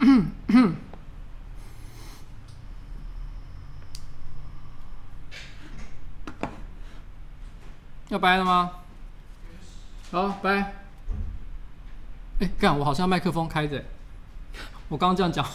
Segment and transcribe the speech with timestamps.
[8.08, 8.72] 要掰了吗？
[10.10, 10.74] 好，掰。
[12.40, 12.76] 哎，干！
[12.76, 13.84] 我好像麦克风开着，
[14.88, 15.46] 我刚刚这样讲。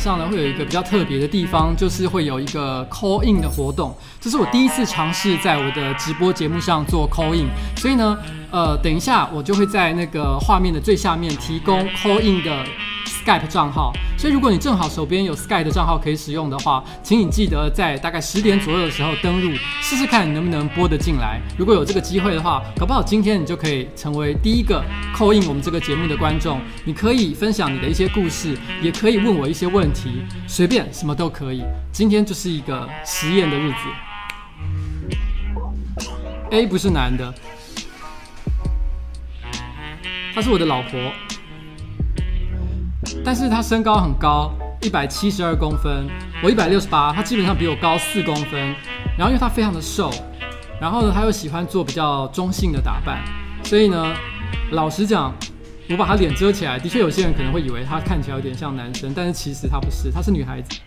[0.00, 3.94] 上呢，会有一个比较特别的地方，就是会有一个 call in 的活动。
[4.18, 8.18] 这是我第一次尝试在我的直播节目上做 call in，所以呢，
[8.50, 12.64] 呃，等一下我就会在那个画面的最下面提供 call in 的
[13.06, 13.92] Skype 账号。
[14.20, 21.40] 所以如果你正好手边有 Sky 的账号可以使用的话，请你记得在大概十点左右的时候登录，试试看你能不能播得进来。
[21.56, 26.60] 如果有这个机会的话，搞不好今天你就可以成为第一个扣印我们这个节目的观众。
[26.84, 31.64] 你可以分享你的一些故事，也可以问我一些问题，随便什么都可以。
[31.90, 33.78] 今天就是一个实验的日子。
[36.50, 37.32] A 不是男的，
[40.34, 41.10] 她是我的老婆。
[43.24, 46.08] 但是他身高很高，一百七十二公分，
[46.42, 48.74] 我一百六十八，他基本上比我高四公分。
[49.18, 50.10] 然后因为他非常的瘦，
[50.80, 53.22] 然后呢他又喜欢做比较中性的打扮，
[53.64, 54.14] 所以呢，
[54.70, 55.34] 老实讲，
[55.90, 60.78] 我把他脸遮起来，的确有些人可能会以为他看起来有点像男生，但是其实他不是，他是女孩子。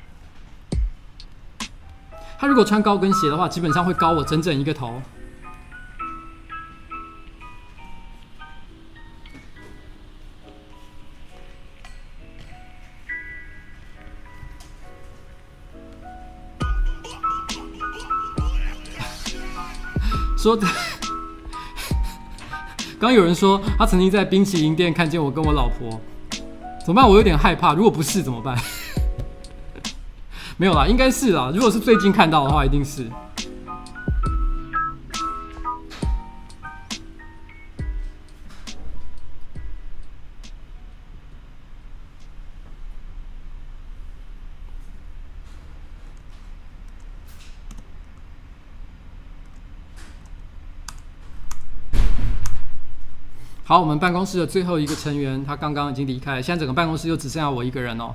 [2.39, 5.01] 他如果穿高跟鞋的话，基本上会高我整整一个头。
[20.43, 20.67] 说的，
[22.99, 25.97] 刚有人说他曾经在冰淇淋店看见我跟我老婆，
[26.85, 27.07] 怎么办？
[27.09, 27.73] 我有点害怕。
[27.73, 28.57] 如果不是怎么办？
[30.59, 31.49] 没有啦，应该是啦。
[31.55, 33.09] 如果是最近看到的话，一定是。
[53.66, 58.13] 好，我们办公室的最后一个成员，他刚刚已经离开，现在整个办公室就只剩下我一个人哦。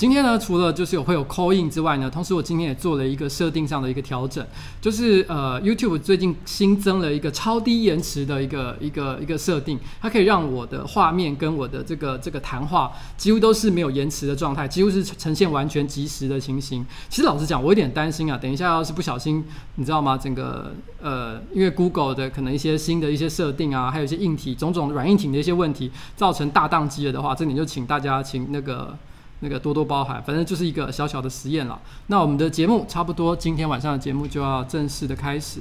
[0.00, 4.42] 今天呢，除了就是有会有 call in 之外呢，同时我今天也做了一个设定上的一个调整，
[4.80, 16.82] 就是呃 YouTube 最近新增了一个超低延迟的一个一个一个设定，它可以让我的画面跟我的这个这个谈话几乎都是没有延迟的状态，几乎是呈现完全即时的情形。
[17.10, 20.16] 其实老实讲，我有点担心啊，等一下要是不小心，你知道吗？
[20.16, 20.72] 整个
[21.02, 28.96] 呃，因为 Google 的可能一些新的一些设定啊，还有一些硬体种种软硬体的一些问题，造成大宕机了的话，这里就请大家请那个。
[29.42, 31.80] 那个多多包涵，反正就是一个小小的实验了。
[32.08, 35.60] 那我们的节目差不多，今天晚上的节目就要正式的开始。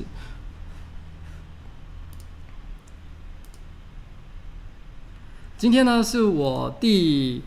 [5.57, 7.41] 今天呢是我第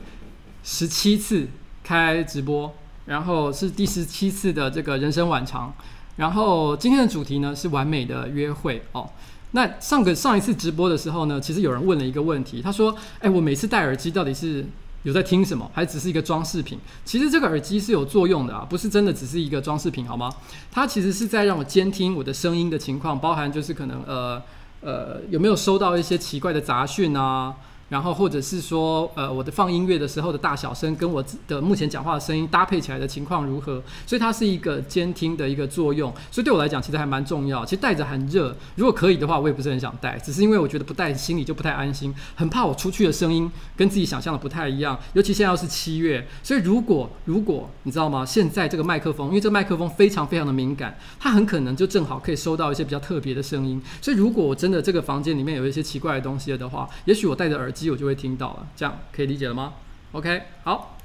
[0.62, 1.49] 十七次
[1.84, 2.75] 开直播，
[3.05, 5.75] 然后是第十七次的这个人生晚长。
[6.17, 9.08] 然后今天的主题呢是完美的约会哦。
[9.52, 14.64] 那上个上一次直播的时候呢，其实有人问了一个问题，他说：“哎，我每次戴耳机到底是？”
[15.02, 15.70] 有在听什么？
[15.75, 16.78] 还只是一个装饰品？
[17.04, 20.32] 其实这个耳机是有作用的啊，不是真的只是一个装饰品，好吗？
[20.70, 24.43] 它其实是在让我监听我的声音的情况，包含就是可能呃
[24.81, 27.54] 呃有没有收到一些奇怪的杂讯啊。
[27.92, 33.82] 然后或者是说，呃，我的放音乐的时候的大小声跟我的目前讲话的声音搭配起来的情况如何？
[34.06, 36.10] 所以它是一个监听的一个作用。
[36.30, 37.62] 所以对我来讲，其实还蛮重要。
[37.66, 44.98] 其实戴着很热，如果可以的话，我也不是很想戴，只是因为我觉得不戴心里就不太安心，很怕我出去的声音跟自己想象的不太一样。
[45.12, 48.24] 尤其现在要是七月，所以如果如果你知道吗？
[48.24, 53.78] 现在这个麦克风，因为这个麦克风非常非常的敏感，它很可能就正好可以收到一些比较特别的声音。
[54.00, 57.81] 所以如果我真的这个房间里面有一些奇怪的东西的话，也许我戴着耳机。
[57.90, 59.75] 我就会听到了，这样可以理解了吗
[60.12, 60.96] ？OK，好，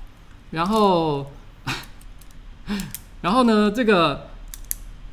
[0.51, 1.31] 然后，
[3.21, 4.27] 然后呢，这个，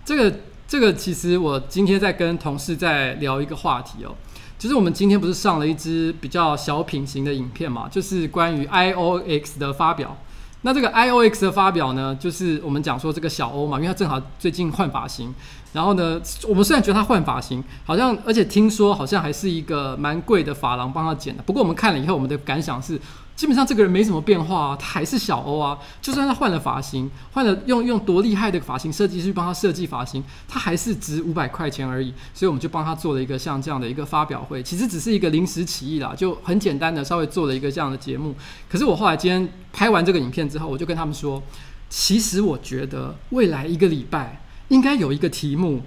[0.05, 4.15] 这个，这个，其实我今天在跟同事在聊一个话题哦，
[4.59, 10.17] 就是我们今天不是上了一支比较小品型的影片嘛，就是关于 IOX 的发表，
[10.63, 15.35] 那这个 iOX 的发表呢，就是我们讲说这个小欧嘛，因为他正好最近换发型。
[15.75, 21.43] 然后呢，我们虽然觉得他换发型好像，而且听说好像还是一个蛮贵的发廊帮他剪的。
[21.43, 22.97] 不过我们看了以后，我们的感想是，
[23.35, 25.77] 基本上这个人没什么变化啊，他还是小欧啊。
[26.01, 32.15] 就算他换了发型，换了用用多厉害的发型设计师帮他设计发型，他还是值五百块钱而已。
[32.33, 38.33] 所以我们就帮他做了一个像这样的一个发表会，其实只是一个临时起意啦，就很简单的稍微做了一个这样的节目。
[38.71, 41.43] 可是我后来今天拍完这个影片之后，我就跟他们说，
[41.89, 44.41] 其实我觉得未来一个礼拜。
[44.75, 45.81] 应该有一个题目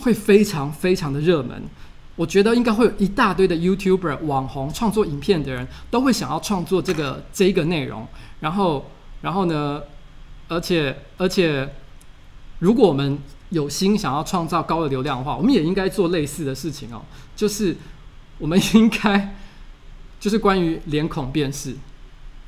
[0.00, 1.62] 会非常非常的热门，
[2.16, 8.06] 我觉得应该会有一大堆的 YouTuber 网红创作影片的人都会想要创作这个这个内容，
[8.40, 8.90] 然后
[9.22, 9.80] 然后呢，
[10.48, 11.66] 而且而且，
[12.58, 13.18] 如果我们
[13.48, 17.00] 有心想要创造高的流量的话，我们也应该做类似的事情哦，
[17.34, 17.74] 就是
[18.36, 19.34] 我们应该
[20.20, 21.74] 就是关于脸孔辨识。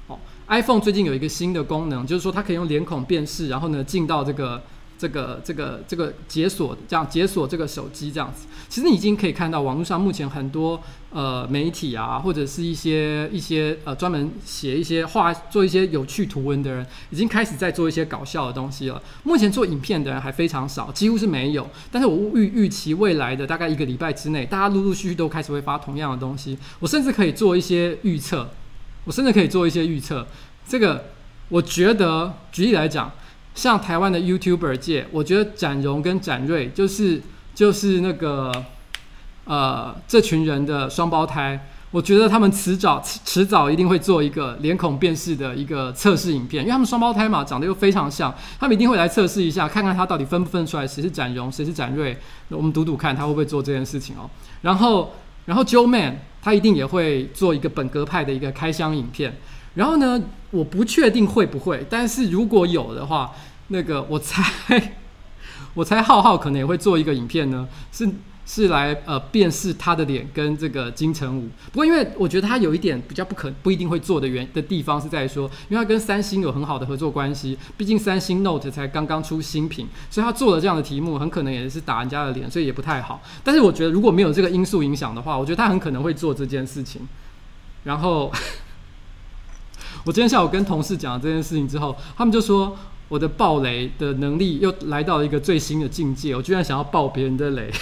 [0.09, 0.19] 哦
[0.49, 4.63] ，iPhone 最近有一个新的功能，就是说它可以用脸孔辨识，然后呢进到这个。
[4.99, 10.81] 这个这个这个解锁这样解锁这个手机这样子，其实你已经可以看到网络上目前很多
[11.13, 19.01] 呃媒体啊，或者是一些一些呃专门写一些画做一些有趣图文的人，已经开始在做一些搞笑的东西了。
[19.23, 21.71] 目前做影片的人还非常少，几乎是没有。
[21.93, 26.59] 但是我预预期未来的大概一个礼拜之内，大家陆陆续续都开始会发同样的东西。
[26.81, 28.51] 我甚至可以做一些预测，
[29.05, 30.27] 我甚至可以做一些预测。
[30.67, 31.05] 这个
[31.49, 33.13] 我觉得举例来讲。
[33.59, 37.21] 像台湾的 YouTuber 界，我觉得展荣跟展瑞就是
[37.57, 38.53] 就是那个
[39.47, 52.17] 呃这群人的双胞胎，我觉得他们迟早迟早一定会做一个脸孔辨识的一个测试影片，因为他们双胞胎嘛，长得又非常像，他们一定会来测试一下，看看他到底分不分出来谁是展荣，谁是展瑞，
[52.51, 54.31] 我们赌赌看他会不会做这件事情哦。
[54.63, 55.15] 然后
[55.47, 59.37] 然后 Joeman 他一定也会做一个本格派的一个开箱影片。
[59.79, 60.21] 然后呢，
[60.51, 63.31] 我不确定会不会，但是如果有的话，
[63.69, 64.43] 那个我猜，
[65.73, 68.09] 我猜浩浩可能也会做一个影片呢，是
[68.45, 71.49] 是来呃辨识他的脸跟这个金城武。
[71.71, 83.23] 不过因为我觉得他有一点比较不可不一定会做的原的地方是在说，因为他跟三星有很好的合作关系，毕竟三星 Note 才刚刚出新品，所以他做了这样的题目，很可能也是打人家的脸，所以也不太好。
[83.45, 87.07] 但是我觉得如果没有这个因素影响的话，我觉得他很可能会做这件事情，
[87.85, 88.33] 然后。
[90.09, 92.75] 我今天下午跟同事讲了这件事情之后，他们就说
[93.11, 96.35] 我的爆雷的能力又来到了一个最新的境界。
[96.35, 97.71] 我居然想要爆别人的雷，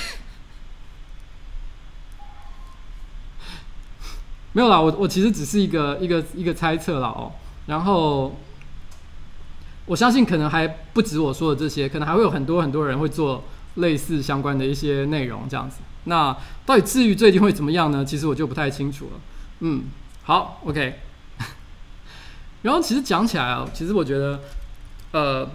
[4.54, 7.30] 没有啦，我我其实只是一个一个一个猜测啦哦。
[7.66, 8.36] 然后
[9.84, 13.44] 我相信可能还不止我说的这些，可能还会有很多很多人会做
[13.76, 15.76] 类似相关的一些内容这样子。
[16.06, 18.04] 那到底至于最近会怎么样呢？
[18.04, 19.20] 其实我就不太清楚了。
[19.60, 19.84] 嗯，
[20.24, 20.98] 好，OK。
[22.66, 24.40] 然后其实讲起来啊，其实我觉得，
[25.12, 25.48] 呃，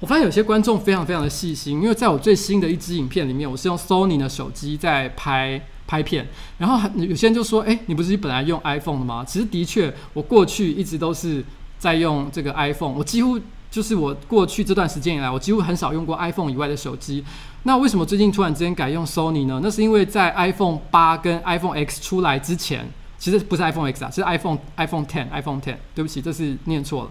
[0.00, 6.26] 我发现有些观众非常非常的细心，因为在我最新的一支影片里面，我是用 Sony 的手机在拍拍片。
[6.58, 11.44] 然后有些人就说：“哎，你不是本来用 iPhone 的吗？”其实的确，我过去一直都是
[11.78, 12.94] 在用这个 iPhone。
[12.94, 13.38] 我几乎
[13.70, 17.24] 就是我过去这段时间以来，我几乎很少用过 iPhone 以外的手机。
[17.62, 19.60] 那为什么最近突然之间改用 Sony 呢？
[19.62, 22.90] 那是因为在 iPhone 八跟 iPhone X 出来之前。
[23.18, 25.76] 其实不是 iPhone X 啊，是 iPhone iPhone Ten iPhone Ten。
[25.94, 27.10] 对不起，这是念错了。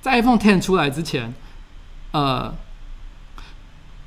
[0.00, 1.34] 在 iPhone Ten 出来之前，
[2.12, 2.54] 呃，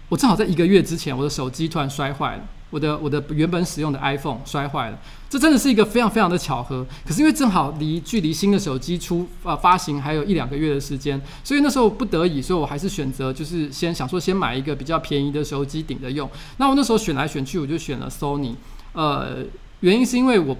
[0.09, 4.99] 我正好在一个月之前，我的手机突然摔坏了，我的我的原本使用的 iPhone 摔坏了。
[5.29, 6.85] 这真的是一个非常非常的巧合。
[7.05, 16.29] 可是因为正好离距离新的手机出呃发行还有一两个月的时间，所以那时候不得已，所以我还是选择就是先想说先买一个比较便宜的手机顶着用。
[16.57, 18.55] 那我那时候选来选去，我就选了 Sony。
[18.93, 19.43] 呃，
[19.81, 20.55] 原因是因为我。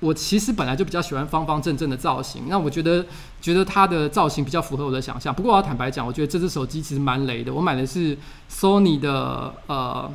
[0.00, 3.04] 我其实本来就比较喜欢方方正正的造型，那我觉得
[3.40, 5.32] 觉得它的造型比较符合我的想象。
[5.34, 7.52] 不过我要坦白讲，我觉得这只手机其实蛮雷的。
[7.52, 8.16] 我买的是
[8.50, 10.10] Sony 的呃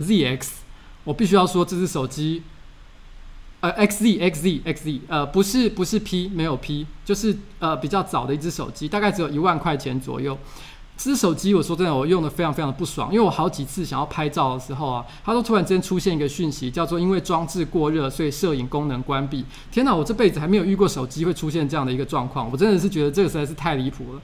[0.00, 0.48] ZX，
[1.04, 2.42] 我必须要说这只手机
[3.60, 10.38] 呃 XZ XZ XZ 呃不是不是 P 没有 P，就是呃比较早的一只手机，大概只有一万块钱左右。
[11.02, 19.46] 这手机，我说真的，我用的非常非常的不爽，因为我好几次想要拍照的时候啊，它都突然之间出现一个讯息，叫做因为装置过热，所以摄影功能关闭。
[19.72, 24.20] 天哪，我这辈子还没有遇过手机会出现这样的一个状况，我真的是觉得这个实在是太离谱了。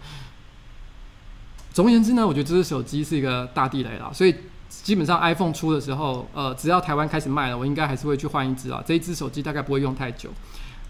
[1.73, 4.35] 总而言之呢，我觉得这只手机是一个大地雷了，所以
[4.69, 8.83] 基本上 iPhone 出的时候，呃，只要台湾开始卖了，我应该还是会去换一只啊。
[8.87, 10.29] 这一只手机大概不会用太久。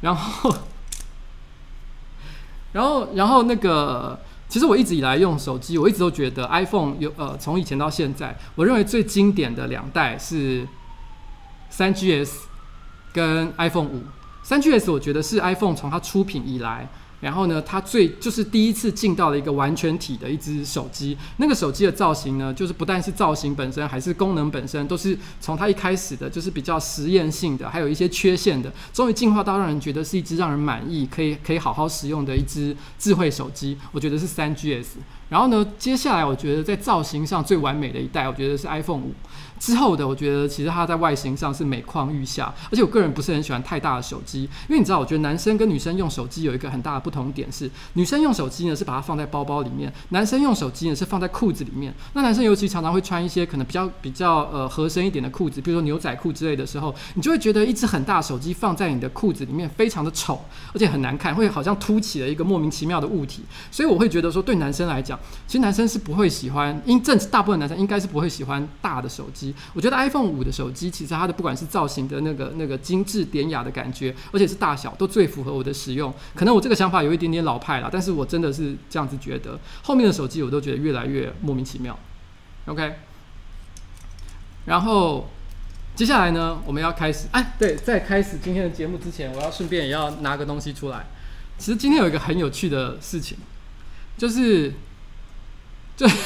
[0.00, 0.56] 然后，
[2.74, 4.18] 然后，然后那个。
[4.48, 10.66] 其实我一直以来用手机，我一直都觉得 iPhone 有呃，从以前到现在，我认为最经典的两代是
[11.68, 12.30] 三 GS
[13.12, 14.02] 跟 iPhone 五。
[14.42, 16.88] 三 GS 我觉得是 iPhone 从它出品以来
[17.20, 21.16] 然后呢，它最就是第一次进到了一个完全体的一只手机。
[21.38, 33.78] 那个手机的造型呢，就是不但是造型本身，还是功能本身，都是从它一开始的就是比较实验性的，还有一些缺陷的，终于进化到让人觉得是一只让人满意、可以可以好好使用的一只智慧手机。
[33.92, 34.86] 我觉得是三 GS。
[35.28, 39.12] 然后呢，接下来我觉得在造型上最完美的一代，我觉得是 iPhone 五。
[39.58, 51.94] 之后的，我觉得其实它在外形上是每况愈下，而且我个人不是很喜欢太大的手机，因为你知道，我觉得男生跟女生用手机有一个很大的不同点是，女生用手机呢是把它放在包包里面，男生用手机呢是放在裤子里面。
[52.12, 63.42] 那男生尤其常常会穿一些可能比较比较呃合身一点的裤子，比如说牛仔裤之类的时候，你就会觉得一只很大手机放在你的裤子里面非常的丑，而且很难看，会好像凸起了一个莫名其妙的物体。
[63.70, 69.45] 所以我会觉得说，对男生来讲，其实男生是不会喜欢，因正大部分男生应该是不会喜欢大的手机。
[69.74, 76.12] 我觉得 iPhone 五的手机，其实它的不管是造型的那个那个精致典雅的感觉，而且是大小，都最符合我的使用。
[76.34, 79.58] 可能我这个想法有一点点老派啦，但是我真的是这样子觉得。
[79.82, 81.98] 后面的手机我都觉得越来越莫名其妙。
[82.66, 82.94] OK，
[84.66, 85.28] 然后
[85.94, 87.26] 接下来呢，我们要开始。
[87.32, 91.06] 哎，对，在开始今天的节目之前，我要顺便也要拿个东西出来。
[91.58, 93.38] 其实今天有一个很有趣的事情，
[94.16, 94.72] 就是，
[95.96, 96.06] 就。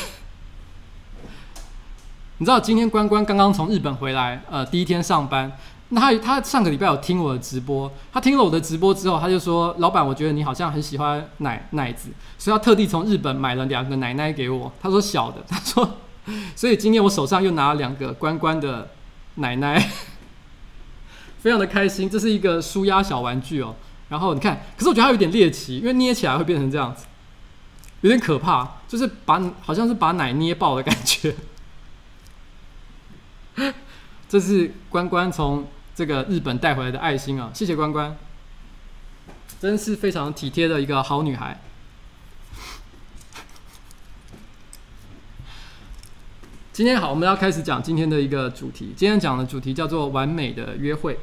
[2.40, 5.52] 你知道今天关关刚刚从日本回来，呃，第一天上班。
[5.90, 15.98] 那他他上个礼拜有听我的直播，他听了我的直播之后，他就说：“老板，我觉得你好像很喜欢奶奶子，所以他特地从日本买了两个奶奶给我。”他说小的，他说，
[16.56, 18.88] 所以今天我手上又拿了两个关关的
[19.34, 19.90] 奶奶，
[21.40, 22.08] 非常的开心。
[22.08, 23.74] 这是一个舒压小玩具哦。
[24.08, 27.04] 然后你看，可是我觉得它有点猎奇，因为捏起来会变成这样子，
[28.00, 31.34] 有点可怕，就是把好像是把奶捏爆的感觉。
[34.28, 37.50] 这是关关从这个日本带回来的爱心啊！
[37.52, 38.16] 谢谢关关，
[39.60, 41.60] 真是非常体贴的一个好女孩。
[46.72, 48.94] 今天好，我们要开始讲今天的一个主题。
[48.96, 51.18] 今天讲的主题叫做“完美的约会”。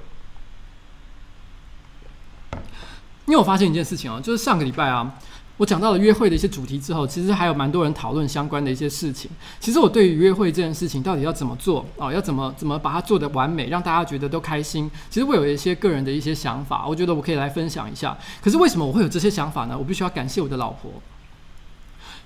[3.25, 5.15] 因为我发现一件事情哦，就是上个礼拜啊。
[5.57, 9.29] 我讲到了约会的一些主题之后，其实还有蛮多人讨论相关的一些事情。
[9.59, 14.89] 其实我对于约会这件事情到底要怎么做啊，要怎么怎么把它做得完美，让大家觉得都开心。
[15.09, 18.15] 其实我有一些个人的一些想法，我觉得我可以来分享一下。
[18.41, 19.75] 可是为什么我会有这些想法呢？
[19.75, 20.91] 我必须要感谢我的老婆。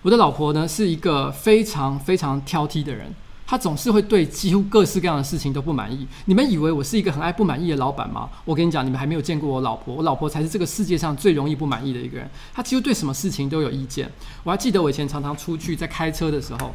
[0.01, 3.13] 我的老婆呢是一个非常非常挑剔的人。
[3.51, 6.08] 他总是会对几乎各式各样的事情都不满意。
[6.24, 8.29] 你们以为我是一个很爱不满意的老板吗？
[8.46, 9.93] 我跟你讲，你们还没有见过我老婆。
[9.93, 12.25] 我老婆才是这个世界上最容易不满意的一个人。
[12.53, 14.10] 她几乎对什么事情都有意见。
[14.46, 16.72] 我还记得我以前常常出去在开车的时候，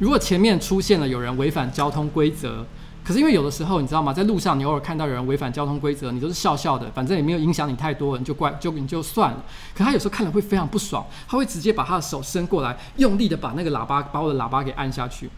[0.00, 2.66] 如果前面出现了有人违反交通规则，
[3.04, 4.12] 可是因为有的时候你知道吗？
[4.12, 9.44] 在路上你偶尔看到有人违反交通规则，你都是笑笑的，反正也没有影响你太多，你就怪就你就算了。
[9.72, 15.30] 可他有时候看了会非常不爽，他会直接把他的手伸过来，用力的把那个喇叭把我的喇叭给按下去。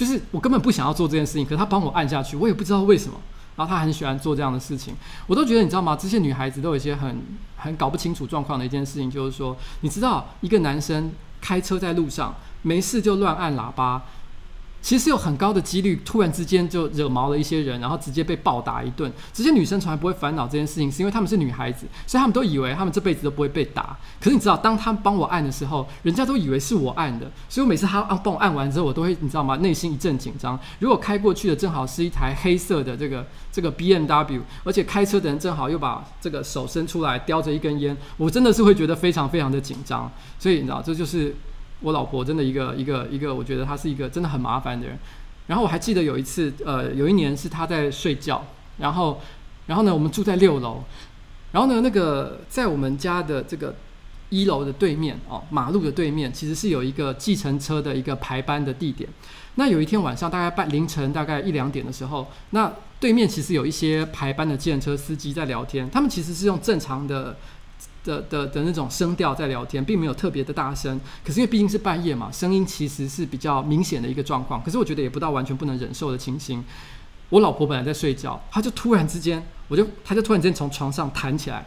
[0.00, 3.20] 就是我根本不想要做这件事情，可是他帮我按下去，我也不知道为什么。
[3.54, 4.94] 然后他很喜欢做这样的事情，
[5.26, 5.94] 我都觉得你知道吗？
[5.94, 7.20] 这些女孩子都有一些很
[7.58, 14.02] 很搞不清楚状况的一件事情，就是说，你知道一个男生开车在路上没事就乱按喇叭。
[14.82, 19.12] 其实有很高的几率，突然之间就惹毛了一些人，然后直接被暴打一顿。
[19.32, 23.96] 这些女生从来不会烦恼这件事情，是因为她们是女孩子，所以她们都以为她们这辈子都不会被打。
[24.18, 29.56] 可是你知道，当她们帮我按的时候，人家都以为是我按的，所以我每次她帮我按完之后，我都会你知道吗？
[29.56, 30.58] 内心一阵紧张。
[30.78, 40.10] 如果开过去的正好是一台黑色的这个这个 BMW，而且开车的人正好又把这个手伸出来叼着一根烟，我真的是会觉得非常非常的紧张。
[40.38, 41.36] 所以你知道，这就是。
[41.80, 44.98] 我老婆真的一个一个一个，我觉得她是一个真的很麻烦的人。
[45.46, 48.46] 然后我还记得有一次，呃，有一年是她在睡觉，
[48.78, 49.20] 然后，
[49.66, 50.84] 然后呢，我们住在六楼，
[51.52, 53.74] 然后呢，那个在我们家的这个
[54.28, 59.08] 一楼的对面哦，马路的对面，其实是有一个计程车的一个排班的地点。
[59.56, 67.36] 那有一天晚上，大概半凌晨大概一两点的时候，那对面其实有一些排班的计程车司机在聊天，他们其实是用正常的。
[68.04, 71.00] 的的的那种声调在聊天，并没有特别的大声。
[71.24, 74.62] 可是因为毕竟是半夜嘛，声音其实是比较明显的一个状况。
[74.62, 76.64] 可是我觉得也不到完全不能忍受的情形。
[77.28, 81.64] 我老婆本来在睡觉，她就突然之间，我就她就突然间从床上弹起来，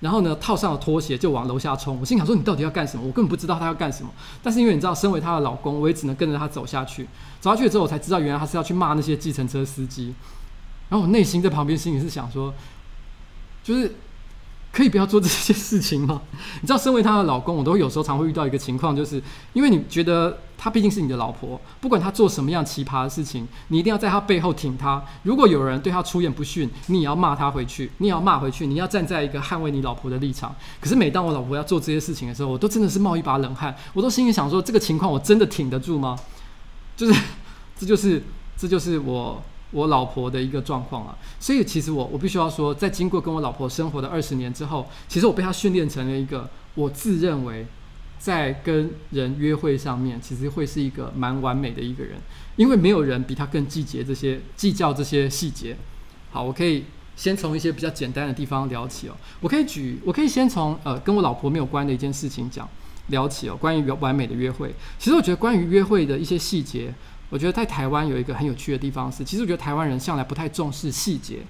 [0.00, 2.00] 然后呢套上了拖鞋就往楼下冲。
[2.00, 3.06] 我心想说，你到底要干什么？
[3.06, 4.10] 我根本不知道她要干什么。
[4.42, 7.06] 但是因为你知道，身为她的老公，我也只能跟着她走下去。
[7.40, 10.14] 走下去之后，我才知道原来她是要去骂那些计程车司机。
[10.88, 12.52] 然后我内心在旁边心里是想说，
[13.62, 13.94] 就是。
[14.74, 16.20] 可以不要做这些事情吗？
[16.60, 25.00] 你知道，身为她的老公，我都有时候常会遇到一个情况，就是因为你觉得她毕竟是你的老婆，不管她做什么样奇葩的事情，你一定要在她背后挺她。
[25.22, 30.52] 如果有人对她出言不逊，你也要骂她回去，你也要骂回去，你要站在一个捍卫你老婆的立场。
[30.80, 36.18] 可是每当我老婆要做这些事情的时候，我都真的是冒一把冷汗，我都心里想说，这个情况我真的挺得住吗？
[36.96, 37.20] 就是，
[37.78, 38.20] 这就是，
[38.56, 39.40] 这就是我。
[39.74, 47.66] 我老婆的一个状况啊，所以其实我我必须要说，在经过跟我老婆生活的二十年之后，其实我被她训练成了一个我自认为
[48.16, 52.16] 在跟人约会上面，其实会是一个蛮完美的一个人，
[52.54, 55.76] 因为没有人比她更计较这些计较这些细节。
[56.30, 56.84] 好，我可以
[57.16, 59.16] 先从一些比较简单的地方聊起哦。
[59.40, 62.68] 我可以举，我可以先从呃跟我老婆没有关的一件事情讲
[63.08, 64.72] 聊起哦，关于完美的约会。
[65.00, 66.94] 其实我觉得关于约会的一些细节。
[67.34, 71.40] 我觉得在台湾有一个很有趣的地方是，其实我觉得台湾人向来不太重视细节。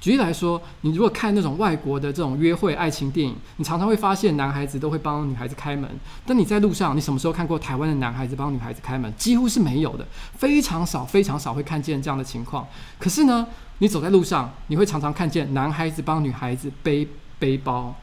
[0.00, 5.90] 举例来说，你如果看那种外国的这种约会爱情电影，你常常会发现男孩子都会帮女孩子开门。
[6.24, 9.14] 但你在路上，你什么时候看过台湾的男孩子帮女孩子开门？
[9.18, 10.06] 几乎是没有的，
[10.38, 12.66] 非常少，非常少会看见这样的情况。
[12.98, 13.46] 可是呢，
[13.80, 17.06] 你走在路上，你会常常看见男孩子帮女孩子背
[17.38, 17.94] 背包，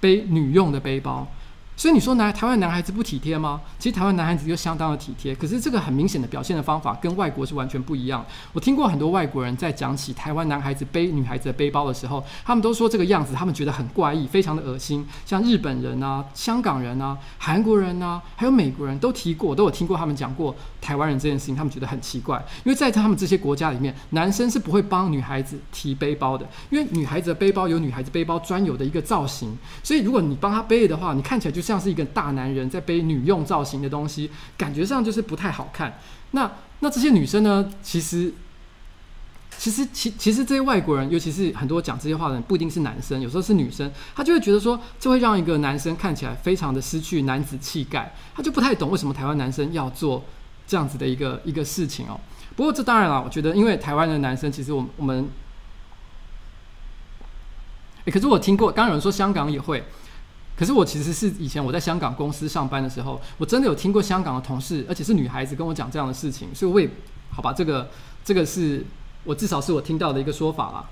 [0.00, 1.28] 背女用的背包。
[1.80, 3.58] 所以你说男台湾男孩子不体贴吗？
[3.78, 8.22] 其实台湾男孩子就相当的体贴，可是这个很明显的表现的方法跟外国是完全不一样。
[8.52, 15.08] 我听过很多外国人在讲起台湾男孩子背女孩子的背包的时候，他们都说这个样子，他们觉得很怪异，非常的恶心。
[15.24, 34.28] 像日本人啊、香港人啊、韩国人啊，还有美国人都提过，都有听过他们讲过台湾人这件事情，他们觉得很奇怪，因为在他们这些国家里面，男生是不会帮女孩子提背包的，因为女孩子的背包有女孩子背包专有的一个造型，所以如果你帮她背的话，你看起来就是像是一个大男人在背女用造型的东西，
[34.58, 36.00] 感觉上就是不太好看。
[36.32, 37.72] 那那这些女生呢？
[37.80, 38.34] 其实，
[39.56, 48.12] 其实，其其实这些外国人，尤其是很多讲这些话的人，不一定是男生，有时候是女生，她就会觉得说，这会让一个男生看起来非常的失去男子气概。
[48.34, 50.24] 他就不太懂为什么台湾男生要做
[50.66, 52.18] 这样子的一个一个事情哦。
[52.56, 55.28] 不过这当然了，我觉得因为台湾的男生，其实我们我们，
[58.06, 59.84] 欸，可是我听过，刚有人说香港也会。
[60.60, 66.86] 可是我其实是以前我在香港公司上班的时候，我真的有听过香港的同事，而且是女孩子跟我讲这样的事情，所以我也
[67.30, 67.88] 好吧，这个
[68.22, 68.84] 这个是
[69.24, 70.84] 我至少是我听到的一个说法啦。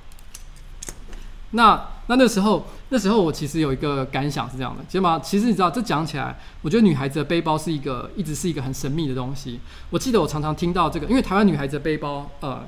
[1.50, 9.60] 那那那时候那时候我其实有一个感想是这样的，其实嘛，其实你知道这讲起来，我觉得女孩子的背包是一个一直是一个很神秘的东西。
[9.90, 12.64] 我记得我常常听到这个，因为台湾女孩子的背包，呃。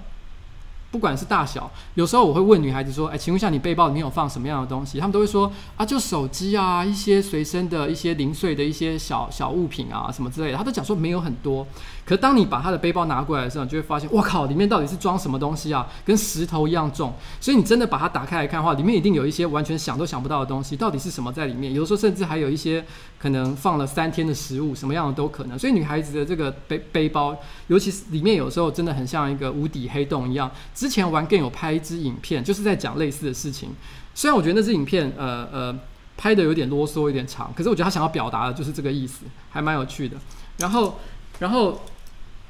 [0.90, 11.66] 不管是大小，有时候我会问女孩子说：“哎，请问一下，你背包里面有放什么样的东西？”他们都会说：“啊，就手机啊，一些随身的一些零碎的一些小小物品啊，什么之类的。”他都讲说没有很多。
[12.11, 15.87] 可当你把他的背包拿过来的时候，你就会发现，哇靠，里面到底是装什么东西啊？
[16.05, 17.14] 跟石头一样重。
[17.40, 20.77] 所以你真的把它打开来看的话，里面一定有一些完全想都想不到的东西。
[20.77, 21.73] 到底是什么在里面？
[21.73, 22.85] 有的时候甚至还有一些
[23.16, 25.57] 可能放了三天的食物，什么样的都可能。
[25.57, 27.37] 所以女孩子的这个背背包，
[27.68, 30.51] 尤其是里面有时候真的很像一个无底黑洞一样。
[30.75, 33.68] 之前玩更有拍一支影片，就是在讲类似的事情。
[34.16, 35.79] 虽然我觉得那支影片，呃呃，
[36.16, 40.16] 拍的有点啰嗦，有点长，可是我觉得他想要表达的就是这个意思，还蛮有趣的。
[40.59, 40.99] 然后，
[41.38, 41.81] 然后。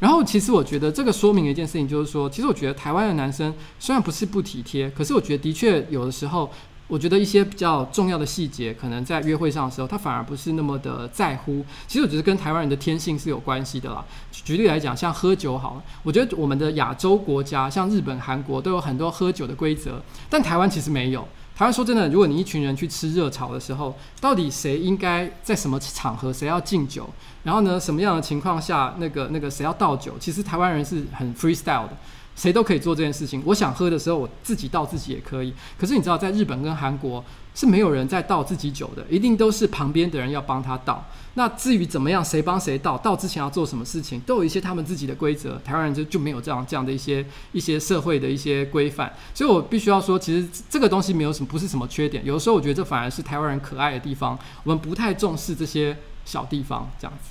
[0.01, 6.51] 然后，其实我觉得这个说明一件事情就是说，其实我觉得台湾的男生虽然不是不体贴，可是我觉得的确有的时候，
[6.89, 11.63] 我觉得一些比较重要的细节，可能在约会上的时候，他反而不是那么的在乎。
[11.87, 14.03] 其实我觉得跟台湾人的天性是有关系的啦。
[14.33, 21.29] 举例来讲，像喝酒好了，我觉得我们的亚洲国家，像日本、韩国都有很多喝酒的规则，但台湾其实没有。
[21.61, 27.07] 台湾说真的，如果你一群人去吃热炒的时候，到底谁应该在什么场合，谁要敬酒？
[27.43, 30.15] 然后呢，什么样的情况下，那个那个谁要倒酒？
[30.19, 31.91] 其实台湾人是很 freestyle 的，
[32.35, 33.43] 谁都可以做这件事情。
[33.45, 35.53] 我想喝的时候，我自己倒自己也可以。
[35.79, 37.23] 可是你知道，在日本跟韩国
[37.55, 41.05] 是没有人在倒自己酒的，一定都是旁边的人要帮他倒。
[41.35, 45.57] 那至于怎么样，谁帮谁倒，倒之前要做什么事情，都有一些他们自己的规则。
[45.59, 52.25] 台湾人就就没有这样这样的一些一些社会的一些规范，所以我必须要说，其实这个东西没有什么，不是什么缺点。
[52.25, 57.31] 有的时候我觉得这反而是台湾人可爱的地方，我们不太重视这些小地方，这样子。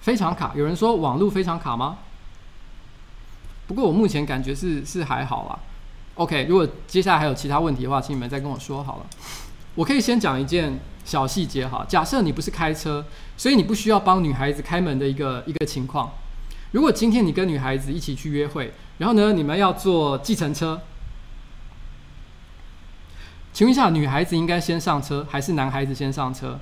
[0.00, 1.98] 非常卡，有人说网络非常卡吗？
[3.66, 5.58] 不过我目前感觉是是还好啦。
[6.14, 9.06] OK，如果接下来还有其他问题的话，请你们再跟我说好了。
[9.74, 11.84] 我可以先讲一件小细节哈。
[11.88, 13.04] 假设你不是开车，
[13.36, 16.12] 所以你不需要帮女孩子开门的一个一个情况。
[16.72, 20.82] 如果今天你跟女孩子一起去约会，然后呢，你们要坐计程车，
[23.54, 26.60] 请问一下，女孩子应该先上车还是男孩子先上车？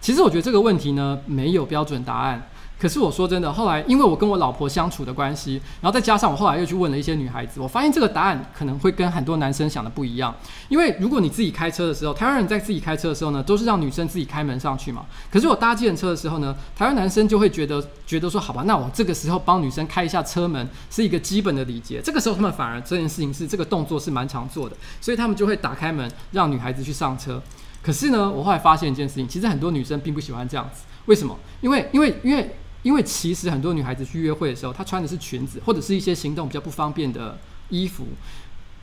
[0.00, 2.48] 其实我觉得这个问题呢，没有标准答案。
[2.80, 10.34] 可是我说真的，后来因为我跟我老婆相处的关系，然后再加上我后来又去问了一些女孩子，我发现这个答案可能会跟很多男生想的不一样。
[10.70, 15.04] 因为如果你自己开车的时候，台湾人在自己开车的时候呢，都是让女生自己开门上去嘛。
[15.30, 22.00] 可是我搭计程车的时候呢，台湾男生就会觉得觉得说，好吧，那我这个时候帮女生开一下车门是一个基本的礼节。
[22.00, 27.42] 这个时候他们反而这件事情是这个动作是蛮常做的，所以他们就会打开门让女孩子去上车。
[27.82, 30.84] 可是呢，我后来发现一件事情，其实很多女生并不喜欢这样子。
[31.04, 31.38] 为什么？
[31.60, 32.56] 因为因为因为。
[32.82, 37.38] 因为其实很多女孩子去约会的时候，她穿的是裙子，或者是一些行动比较不方便的
[37.68, 38.06] 衣服。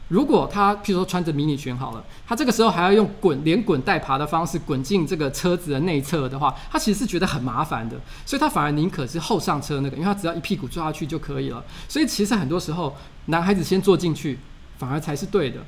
[0.10, 11.66] 如果她譬如说穿着迷你裙好了，她这个时候还要用滚连滚带爬的方式滚进这个车子的内侧的话，她其实是觉得很麻烦的，所以她反而宁可是后上车那个，因为她只要一屁股坐下去就可以了。
[11.90, 14.40] 所以其实很多时候，男孩子先坐进去
[14.78, 15.66] 反而才是对的。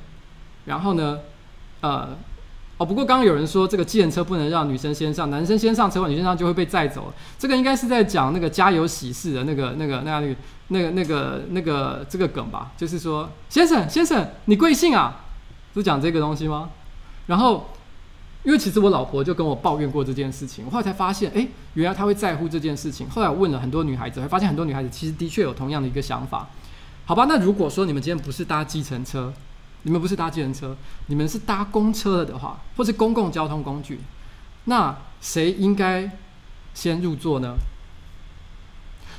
[0.66, 1.18] 然后呢，
[1.80, 2.16] 呃。
[2.80, 7.14] 哦，不过刚刚有人说这个计程车不能让女生先上，男生先上车，女生上就会被载走了。
[7.38, 10.34] 这个应该是在讲那个家有喜事的那个、那个、那样、那个、
[10.68, 12.72] 那个、那个、那个这个梗吧？
[12.78, 15.26] 就是说，先生、先生，你贵姓啊？
[15.74, 16.70] 是讲这个东西吗？
[17.26, 17.68] 然后，
[18.44, 23.10] 因为其实我老婆就跟我抱怨过这件事情，我后来才发现，哎，原来她会在乎这件事情。
[23.10, 26.48] 后来我问了很多女孩子，会发现很多女孩子其实的确有同样的一个想法。
[27.04, 29.30] 好吧，那如果说你们今天不是搭计程车，
[29.82, 34.00] 你们不是搭计程车，你们是搭公车的话，或是公共交通工具，
[34.64, 36.18] 那谁应该
[36.74, 37.54] 先入座呢？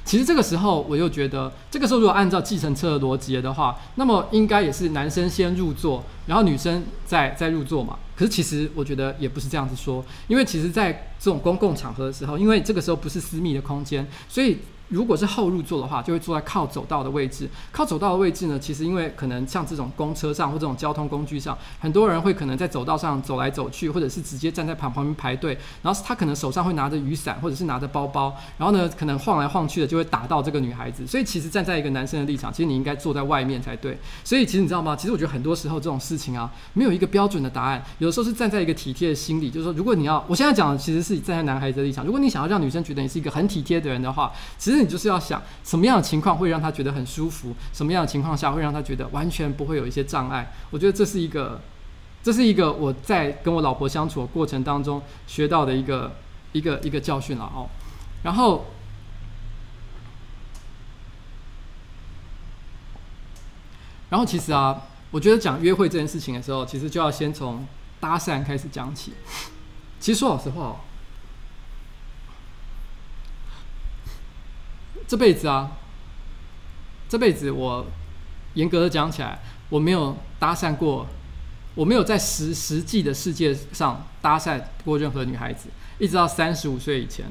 [0.03, 7.97] 其实这个时候，我又觉得，这个时候如果按照计程车的逻辑的话，那么应该也是男生先入座，然后女生再再入座嘛。
[8.15, 14.59] 可是其实我觉得也不是这样子说，因为其实在这种公共场合的时候，因为这个时候不是私密的空间，所以。
[14.91, 17.49] 如果是后入座的话，就会坐在靠走道的位置。
[17.71, 25.57] 靠走道的位置呢，其实因为可能像这种公车上或这种交通工具上，很多人会可能在走道上走来走去，或者是直接站在旁旁边排队。
[25.81, 31.07] 然后他可能手上会拿着雨伞，或者是拿着包包，然后呢，可能晃来晃去的就会打到这个女孩子。
[31.07, 33.97] 所以其实站在一个男生的立场，其实你应该坐在外面才对。
[34.23, 34.95] 所以其实你知道吗？
[34.95, 37.81] 其实我觉得很多时候这种事情啊，没有一个标准的答案。
[37.99, 45.21] 有的时候是站在一个体贴的心理，就是说，如果你要，我现在讲的其实是站在男孩子的立场，如果你想要让女生觉得你是一个很体贴的人的话，其实你就是要。
[45.21, 47.53] 想什么样的情况会让他觉得很舒服？
[47.71, 50.51] 什么样的情况下会让他觉得完全不会有一些障碍？
[50.71, 51.61] 我觉得这是一个，
[52.23, 56.13] 这是一个我在跟我老婆相处的过程当中学到的一个
[56.53, 57.69] 一个一个教训了哦。
[58.23, 58.65] 然后，
[64.09, 67.67] 然后其实啊，我觉得讲约会这件事情的时候，其实就要先从
[67.99, 69.13] 搭讪开始讲起。
[69.99, 70.75] 其实说老实话哦。
[75.11, 75.69] 这辈子啊，
[77.09, 77.85] 这辈子我
[78.53, 81.05] 严格的讲起来，我没有搭讪过，
[81.75, 85.67] 我没有在实实际的世界上搭讪过任何女孩子，
[85.99, 87.25] 一直到三十五岁以前。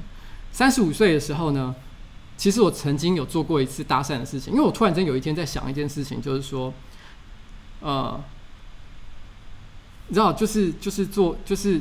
[0.52, 1.74] 三十五岁的时候呢，
[2.36, 6.74] 其实我曾经有做过一次搭讪的事情，因为我突然间有一天在想一件事情，就是说，
[7.80, 8.22] 呃，
[10.08, 11.80] 你知道，就是就是做，就是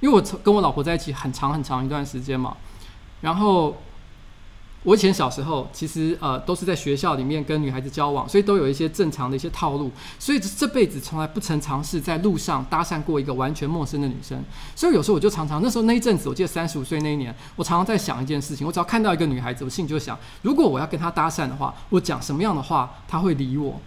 [0.00, 2.58] 因为我跟我老婆在一起很长很长一段时间嘛，
[3.22, 3.80] 然后。
[4.82, 14.42] 我以前小时候，其实呃都是在学校里面跟女孩子交往，所以都有一些正常的一些套路，所以这辈子从来不曾尝试在路上搭讪过一个完全陌生的女生。
[14.74, 23.78] 所以有时候我就常常那时候那一阵子，我记得三十五岁那一年，我常常在想一件事情：我只要看到一个女孩子，我心里就想，如果我要跟她搭讪的话，我讲什么样的话，她会理我。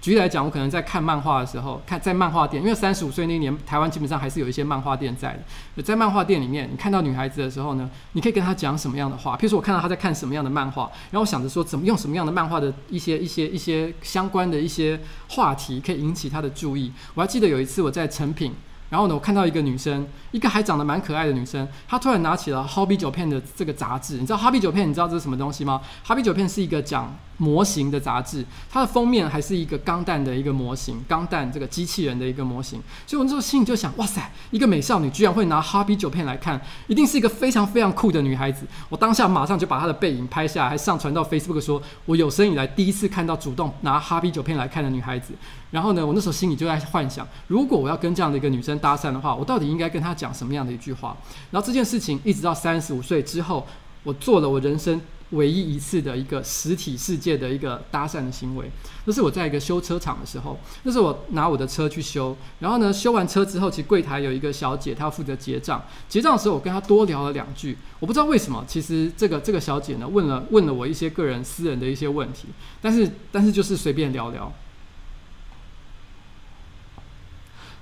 [0.00, 5.36] 举例来讲，我可能在看漫画的时候，看在漫画店，因为三十五岁那一年，台湾基本上还是有一些漫画店在
[5.76, 5.82] 的。
[5.82, 9.36] 在漫画店里面，你看到女孩子的时候呢，你可以跟她讲什么样的话？
[9.36, 16.92] 譬如说，我看到她在看什么样的漫画，然后我想着说，怎么用什么样的漫画的一些一些一些相关的一些话题，可以引起她的注意。
[17.14, 18.54] 我还记得有一次我在诚品，
[18.90, 24.14] 然后呢，我看到一个女生，一个还长得蛮可爱的女生，她突然拿起了《Hobby 九片》的这个杂志。
[24.18, 24.84] 你知道《Hobby 九片》？
[24.88, 25.80] 你知道这是什么东西吗？
[26.08, 32.82] 《Hobby 九片》是一个讲模型的杂志，它的封面还是一个钢弹的一个模型，钢弹这个机器人的一个模型。
[33.06, 38.66] 所以我那时候心里就想，哇塞，一个美少女居然会拿《哈比酒片》来看，一定是一个非常非常酷的女孩子。
[38.88, 45.32] 我当下马上就把她的背影拍下来，还上传到 Facebook，说我有生以来第一次看到主动拿《哈比酒片》来看的女孩子。
[45.70, 51.16] 然后呢，我那时候心里就在幻想，如果我要跟这样的一个女生搭讪的话，我到底应该跟她讲什么样的一句话？
[51.52, 53.64] 然后这件事情一直到三十五岁之后，
[54.02, 55.00] 我做了我人生。
[55.30, 58.70] 唯一一次的一个实体世界的一个搭讪的行为，
[59.04, 65.84] 那是我在一个修车厂的时候，那是我拿我的车去修，然后呢，修完车之后，其实柜台有一个小姐，她负责结账。
[66.08, 72.48] 结账的时候，我跟她多聊了两句，我不知道为什么，其实这个这个小姐呢，问了问了我一些个人私人的一些问题，
[72.80, 74.50] 但是但是就是随便聊聊。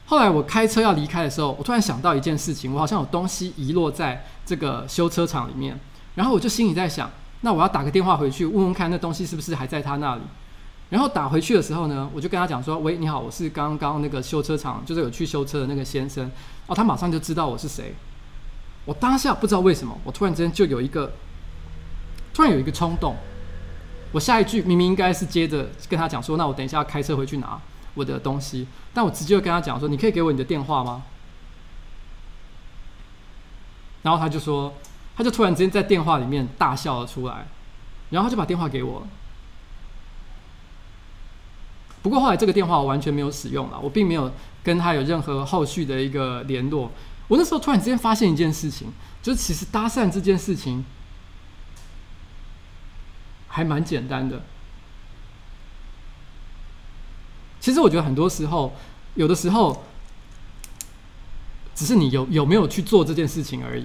[0.07, 5.79] 后来我开车要离开的时候，我突然想到一件事情，我好像有东西遗落在这个修车厂里面。
[6.15, 7.11] 然后我就心里在想，
[7.43, 10.23] 那我要打个电话回去问问看，那东西是不是还在他那里？
[10.89, 16.31] 然后打回去的时候呢，我就跟他讲说：“喂，你好，我是刚刚那个修车厂，就是有去修车的那个先生。”
[16.69, 17.95] 哦，他马上就知道我是谁。
[18.85, 21.13] 我当下不知道为什么，我突然之间就有一个，
[22.33, 23.17] 突然有一个冲动。
[24.13, 27.61] 我下一句明明应该是接着跟他讲说：“那我等一下要开车回去拿
[27.95, 31.03] 我的东西。”但我直接就跟他讲说：“你可以给我你的电话吗？”
[34.03, 34.73] 然后他就说，
[35.17, 37.47] 他就突然之间在电话里面大笑了出来，
[38.11, 39.07] 然后他就把电话给我。
[42.03, 44.31] 不过后来这个电话我完全没有使用了，我并没有
[44.63, 46.93] 跟他有任何后续的一个联络。
[47.29, 50.85] 我那时候突然之间发现一件事情，就是其实搭讪这件事情
[53.49, 54.43] 还蛮简单的。
[57.59, 58.77] 其实我觉得很多时候，
[59.15, 59.83] 有的时候
[61.75, 63.85] 只是你有有没有去做这件事情而已。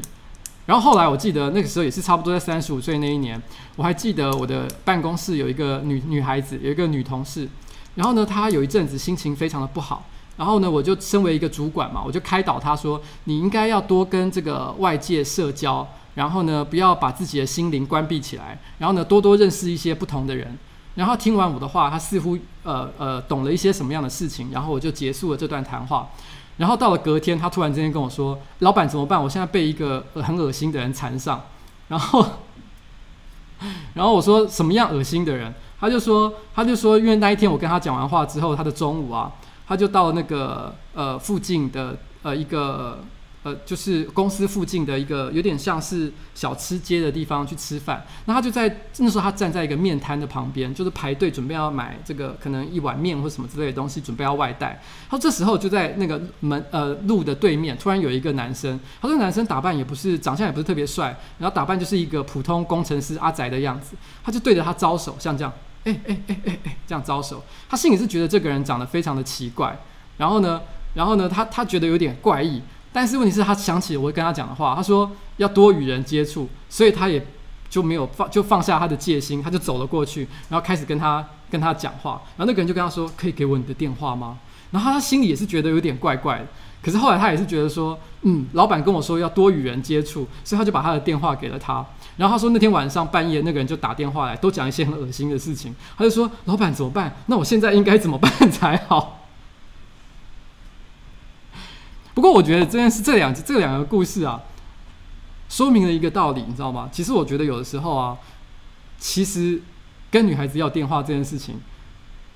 [0.71, 3.37] 然后后来我记得那个时候也是差不多在三十五岁那一年，
[3.75, 7.45] 我还记得我的办公室有一个女女孩子，有一个女同事。
[7.95, 10.05] 然后呢，她有一阵子心情非常的不好。
[10.37, 18.57] 然后呢，我就身为一个主管嘛，我就开导他说：“你应该要多跟这个外界社交，然后呢，不要把自己的心灵关闭起来。
[18.77, 20.57] 然后呢，多多认识一些不同的人。”
[20.95, 24.49] 然后听完我的话，他似乎呃呃懂了一些什么样的事情。
[24.53, 26.07] 然后我就结束了这段谈话。
[26.61, 29.19] 然后到了隔天，他突然之间跟我说：“老板怎么办？
[29.19, 31.41] 我现在被一个很恶心的人缠上。
[31.89, 32.23] ”然后，
[33.95, 39.31] 然后我说：“什么样恶心的人？”他就说，他就说，因为那一天我跟他讲完话之后，他的中午啊，
[39.67, 42.99] 他就到那个呃附近的呃一个
[43.43, 48.05] 呃就是公司附近的一个有点像是小吃街的地方去吃饭。
[48.25, 54.81] 那他就在那时候，他站在一个面摊的旁边，就是排队准备要买这个可能一碗面或什么之类的东西，准备要外带。
[55.09, 65.51] 他说这时候就在那个门呃路的对面，突然有一个男生，他说男生打扮也不是长相也不是特别帅，然后打扮就是一个普通工程师阿宅的样子，他就对着他招手，像这样。
[65.83, 69.75] 哎哎哎哎哎，这样招手，他心里是觉得这个人长得非常的奇怪，
[70.17, 70.61] 然后呢，
[70.93, 72.61] 然后呢，他他觉得有点怪异，
[72.93, 77.25] 但是问题是，他想起我跟他讲的话，他说要多与人接触，所以他也
[77.69, 84.37] 就没有放就放下他的戒心，他就走了过去，然后开始跟他跟他讲话，然后那个人就跟他说，可以给我你的电话吗？
[84.71, 86.47] 然后他心里也是觉得有点怪怪的。
[86.81, 91.85] 可是后来他也是觉得说，嗯，老板跟我说要多与人接触，所以他就把他的电话给了他。
[92.17, 95.75] 然后他说那天晚上半夜那个人就打电话来，都讲一些很恶心的事情。
[95.95, 97.15] 他就说，老板怎么办？
[97.27, 99.20] 那我现在应该怎么办才好？
[102.13, 104.41] 不过我觉得这件事这两这两个故事啊，
[105.49, 106.89] 说明了一个道理，你知道吗？
[106.91, 108.17] 其实我觉得有的时候啊，
[108.97, 109.61] 其实
[110.09, 111.59] 跟女孩子要电话这件事情。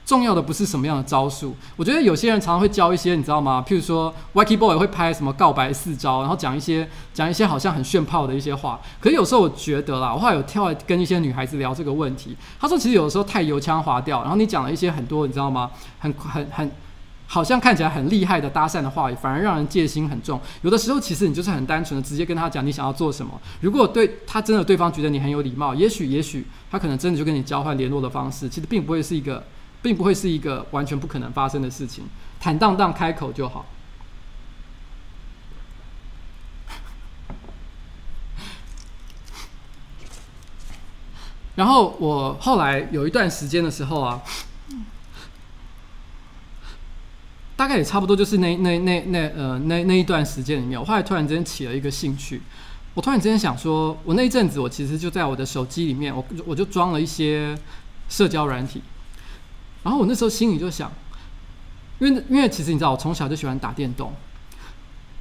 [0.05, 3.65] 重要的不是什么样的招数，我觉得有些人常常会教一些，你知道吗？
[3.67, 8.79] 譬如说，Wacky Boy 会拍什么告白四招，然后讲一些讲一些好像很炫炮的一些话。
[8.99, 15.71] 可是有时候我觉得啦，我后来有跳来跟一些女孩子聊这个问题，她说其实有的时候太油腔滑调，然后你讲了一些很多，你知道吗？
[15.97, 16.71] 很很很，
[17.35, 20.39] 好像看起来很厉害的搭讪的话语，反而让人戒心很重。
[20.61, 23.37] 有的时候其实你就是很单纯的直接跟他讲你想要做什么。
[23.59, 29.43] 如果对他真的对方觉得你很有礼貌，也许也许他可能真的就跟你交换联络的方式，其实并不会是一个。
[29.81, 32.05] 并不会是一个完全不可能发生的事情，
[32.39, 33.63] 坦荡荡开口就好。
[41.53, 44.23] 然后我后来有一段时间的时候啊，
[47.55, 52.41] 大概也差不多就是那那那那呃那那一段时间里面，我后来突然之间起了一个兴趣，
[52.93, 57.57] 我突然之间想说，我那一阵子我其实就在我的手机里面，我我就装了一些
[58.09, 58.81] 社交软体。
[59.83, 60.91] 然后我那时候心里就想，
[61.99, 64.11] 因为因为其实你知道，我从小就喜欢打电动，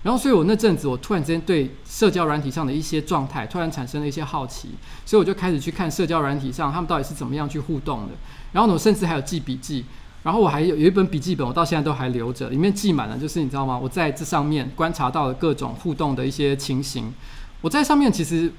[0.03, 4.71] 然后所以我那阵子我突然之间对社交软体上的一些状态突然产生了一些好奇，
[5.05, 8.13] 所以我就开始去看社交软体上他们到底是怎么样去互动的。
[8.53, 9.85] 然后呢，我甚至还有记笔记，
[10.25, 13.79] 然后我还有有一本笔记本，我到现在都还留着，里面记满了，就是你知道吗？
[13.79, 17.15] 我在这上面观察到了各种互动的一些情形。
[17.61, 18.53] 我在上面其实。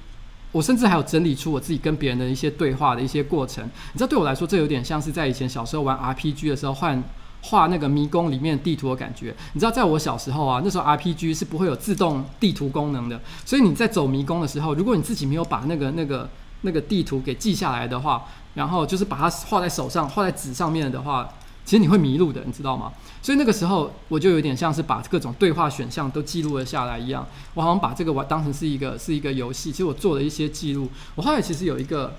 [0.52, 7.02] 我甚至还有整理出我自己跟别人的一些对话的一些过程，你知道，对我来说，这有点像是在以前小时候玩 RPG 的时候换
[7.42, 9.34] 画那个迷宫里面地图的感觉。
[9.52, 16.30] 你知道，在我小时候啊，那时候 RPG 是不会有自动地图功能的，所以你在走迷宫的时候，如果你自己没有把那个那个
[16.62, 18.24] 那个地图给记下来的话，
[18.54, 21.28] 然后就是把它画在手上、画在纸上面的话。
[21.66, 22.92] 其实你会迷路的，你知道吗？
[23.20, 27.26] 所以那个时候我就有点像是把各种对话选项都记录了下来一样。
[27.54, 29.72] 我好像把这个玩当成是一个是一个游戏。
[29.72, 30.88] 其实我做了一些记录。
[31.16, 32.18] 我后来其实有一个，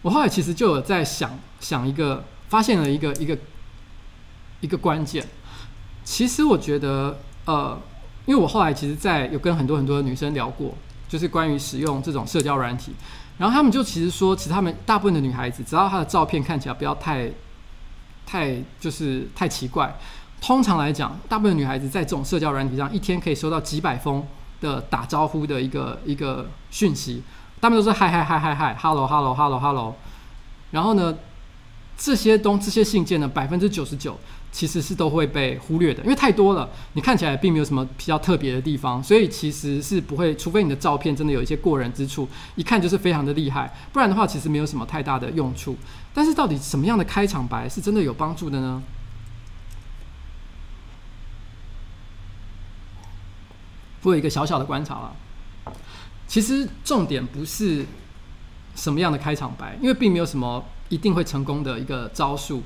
[0.00, 3.36] 我后来其实就有在想想一个，发现了一个一个
[4.62, 5.28] 一个关键。
[6.04, 7.78] 其实我觉得，呃，
[8.24, 10.74] 因为我后来其实，在有跟很多很多的女生聊过，
[11.06, 12.92] 就是关于使用这种社交软体，
[13.40, 17.26] 然后他们就其实说，其实他们大部分的女孩子，只要她的照片看起来不要太，
[18.26, 19.96] 太就是太奇怪，
[20.42, 24.26] 通常来讲，大部分女孩子在这种社交软体上，一天可以收到几百封
[24.60, 27.22] 的打招呼的一个一个讯息，
[27.62, 29.94] 他们都是嗨嗨嗨嗨嗨，hello hello hello hello，
[30.72, 31.16] 然后呢，
[31.96, 34.18] 这些东这些信件呢，百分之九十九。
[34.52, 45.76] 其实是都会被忽略的，因为太多了，你看起来并没有什么比较特别的地方，所以其实是不会，除非你的照片真的有一些过人之处，一看就是非常的厉害，不然的话其实没有什么太大的用处。
[46.12, 48.82] 但是到底什么样的开场白是真的有帮助的呢？
[54.02, 55.14] 我有一个小小的观察了，
[56.26, 57.86] 其实重点不是
[58.74, 62.64] 什么样的开场白，因为并没有什么一定会成功的一个招数。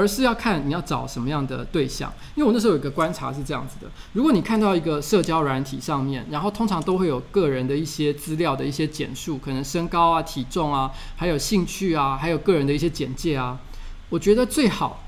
[0.00, 13.60] 而是要看你要找什么样的对象，因为我那时候有一个观察是这样子的：如果你看到一个社交软体上面，然后通常都会有个人的一些资料的一些简述，可能身高啊、体重啊，还有兴趣啊，还有个人的一些简介啊，
[14.08, 15.04] 我觉得最好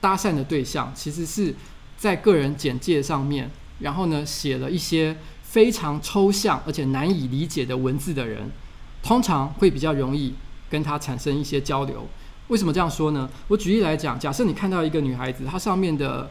[0.00, 1.54] 搭讪的对象其实是
[1.96, 8.50] 在个人简介上面，然后呢写了一些非常抽象而且难以理解的文字的人，
[9.04, 10.34] 通常会比较容易
[10.68, 12.08] 跟他产生一些交流。
[12.48, 13.28] 为什么这样说呢？
[13.48, 16.30] 我举例来讲，假设你看到一个女孩子，她上面的，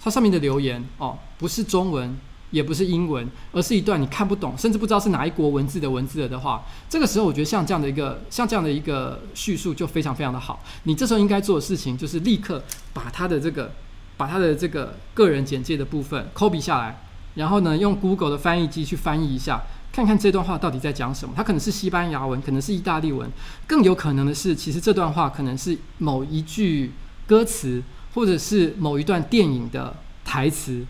[0.00, 2.16] 她上面的留言哦，不是中文，
[2.50, 10.62] 也不是英文，而是一段你看不懂，甚至不知道是哪一国文字的文字的话，这个时候我觉得像这样的一个，像这样的一个叙述就非常非常的好。
[10.84, 13.70] 你这时候应该做的事情就是立刻把她的这个，
[14.16, 19.62] 把她的这个个人简介的部分 copy 下来，然后呢，用 Google 的翻译机去翻译一下。
[19.96, 21.32] 看看这段话到底在讲什么？
[21.34, 23.30] 它可能是西班牙文，可能是意大利文，
[23.66, 26.92] 更有可能的是，其实这段话可能是某一句
[27.26, 27.82] 歌词，
[28.12, 30.84] 或者是某一段电影的台词。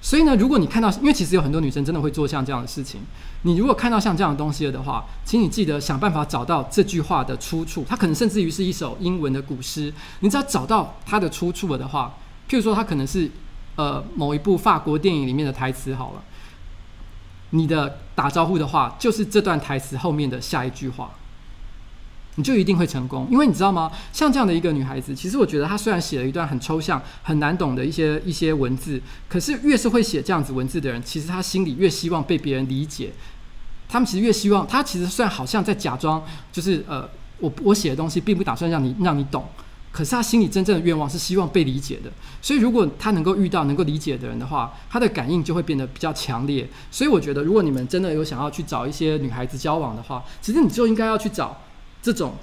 [0.00, 3.00] 所以呢，如果你看到，因为其实有很多女生真的会做像这样的事情，
[3.42, 7.84] 你如果看到像这样的东西了的话，请你记得想办法找到这句话的出处。
[7.88, 12.14] 它可能甚至于是一首英文的古诗，你只要找到它的出处了的话，
[12.48, 13.28] 譬如说它可能是
[13.74, 16.22] 呃某一部法国电影里面的台词好了。
[17.50, 21.10] 你的打招呼的话，就是这段台词后面的下一句话，
[22.34, 23.26] 你就一定会成功。
[23.30, 23.90] 因为你知道吗？
[24.12, 33.12] 像这样的一个女孩子，其实我觉得她虽然写了一段很抽象、很难懂的一些一些文字，可是越是会写这样子文字的人，其实她心里越希望被别人理解。
[33.88, 39.44] 他们其实越希望，她其实虽然好像在假装，就是呃，我我写的东西并不打算让你让你懂。
[39.96, 46.68] 可是他心里真正的愿望是希望被理解的，所以如果他能够遇到能够理解的人的话，他的感应就会变得比较强烈。
[46.90, 51.62] 所以我觉得，如果你们真的有想要去找一些女孩子交往的话，其实你就应该要去找
[52.02, 52.34] 这种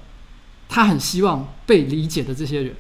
[0.68, 2.76] 他很希望被理解的这些人。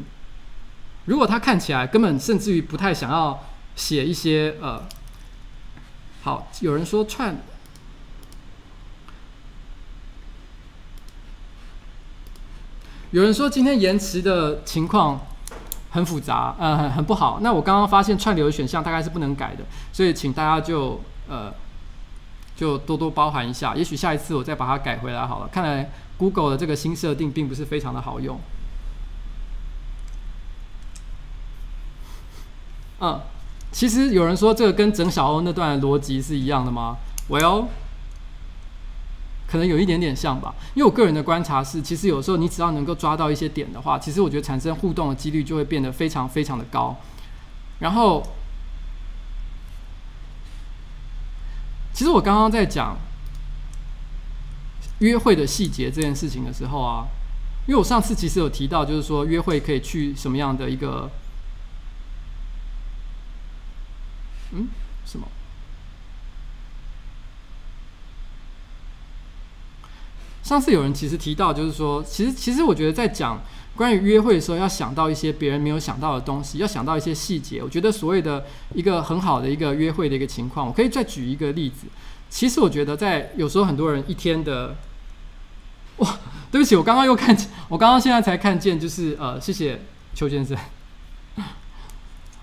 [1.05, 3.43] 如果他看起来根本甚至于不太想要
[3.75, 4.81] 写一些呃，
[6.23, 7.37] 好，有人说串。
[13.13, 15.21] 有人说今天延迟的情况
[15.91, 17.37] 很复杂，呃，很很不好。
[17.41, 20.99] 那我刚刚发现串流的选项大概是不能改的，所以请大家就
[21.29, 21.53] 呃
[22.55, 23.75] 就多多包涵一下。
[23.75, 25.47] 也许下一次我再把它改回来好了。
[25.49, 28.39] 看来 Google 的这个新设定并不是非常的好用。
[32.99, 33.21] 嗯，
[33.71, 36.97] 其实有人说这个跟整小欧那段逻辑是一样的吗
[37.29, 37.67] ？Well。
[39.53, 46.99] 可能有一点点像吧，因为我个人的观察是，其实有时候你只要能够抓到一些点的话，其实我觉得产生互动的几率就会变得非常非常的高。
[47.77, 48.23] 然后，
[51.93, 52.97] 其实我刚刚在讲
[54.97, 57.05] 约会的细节这件事情的时候啊，
[57.67, 61.11] 因为我上次其实有提到，就是说约会可以去什么样的一个，
[64.53, 64.67] 嗯，
[65.05, 65.27] 什么？
[70.53, 73.41] 上次有人其实提到，就是说，其实其实我觉得在讲
[73.75, 77.63] 关于约会的时候，要想到一些别人没有想到的东西，要想到一些细节。
[77.63, 78.45] 我觉得所谓的
[78.75, 81.87] 一个很好的一个约会的一个情况，我可以再举一个例子。
[82.29, 84.75] 其实我觉得在有时候很多人一天的，
[85.97, 86.19] 哇，
[86.51, 89.81] 对不起，我刚刚又看见，我刚刚现在才看见，就是呃，谢谢
[90.13, 90.55] 邱先生。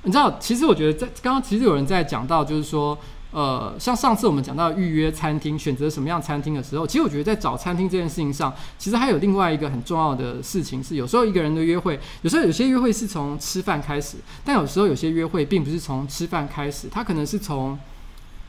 [0.02, 2.98] 你知道，其实我觉得在刚刚其实有人在讲到，就是说。
[3.32, 17.78] 呃，像上次我们讲到预约餐厅，选择什么样餐厅的时候，其实我觉得在找餐厅这件事情上，其实还有另外一个很重要的事情是，有时候一个人的约会，有时候有些约会是从吃饭开始，但有时候有些约会并不是从吃饭开始，它可能是从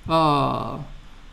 [0.08, 0.80] 呃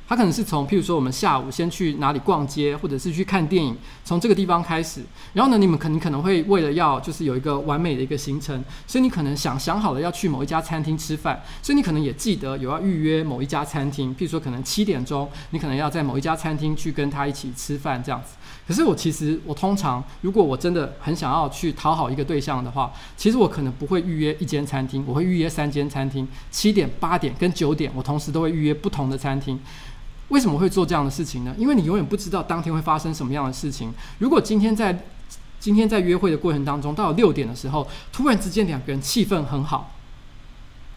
[0.09, 5.02] 他可能是从譬如说我们下午先去哪里逛街，或者是去看电影，从这个地方开始。
[5.34, 18.30] 然后呢，你们可能可能会为了要就是有一个完美的一个行程，所以你可能想想好了要去某一家餐厅吃饭，所以你可能也记得有要预约某一家餐厅，譬如说可能七点钟，你可能要在某一家餐厅去跟他一起吃饭这样子。
[18.66, 29.59] 可是我其实我通常如果我真的很想要去讨好一个对象的话，其实我可能不会预约一间餐厅，我会预约三间餐厅，七点、八点跟九点，我同时都会预约不同的餐厅。
[30.29, 31.55] 为什么会做这样的事情呢？
[31.57, 33.93] 因为你永远不知道当天会发生什么样的事情。
[34.18, 35.05] 如果今天在
[35.59, 39.95] 今天在约会的过程当中，到了六点的时候，突然之间两个人气氛很好。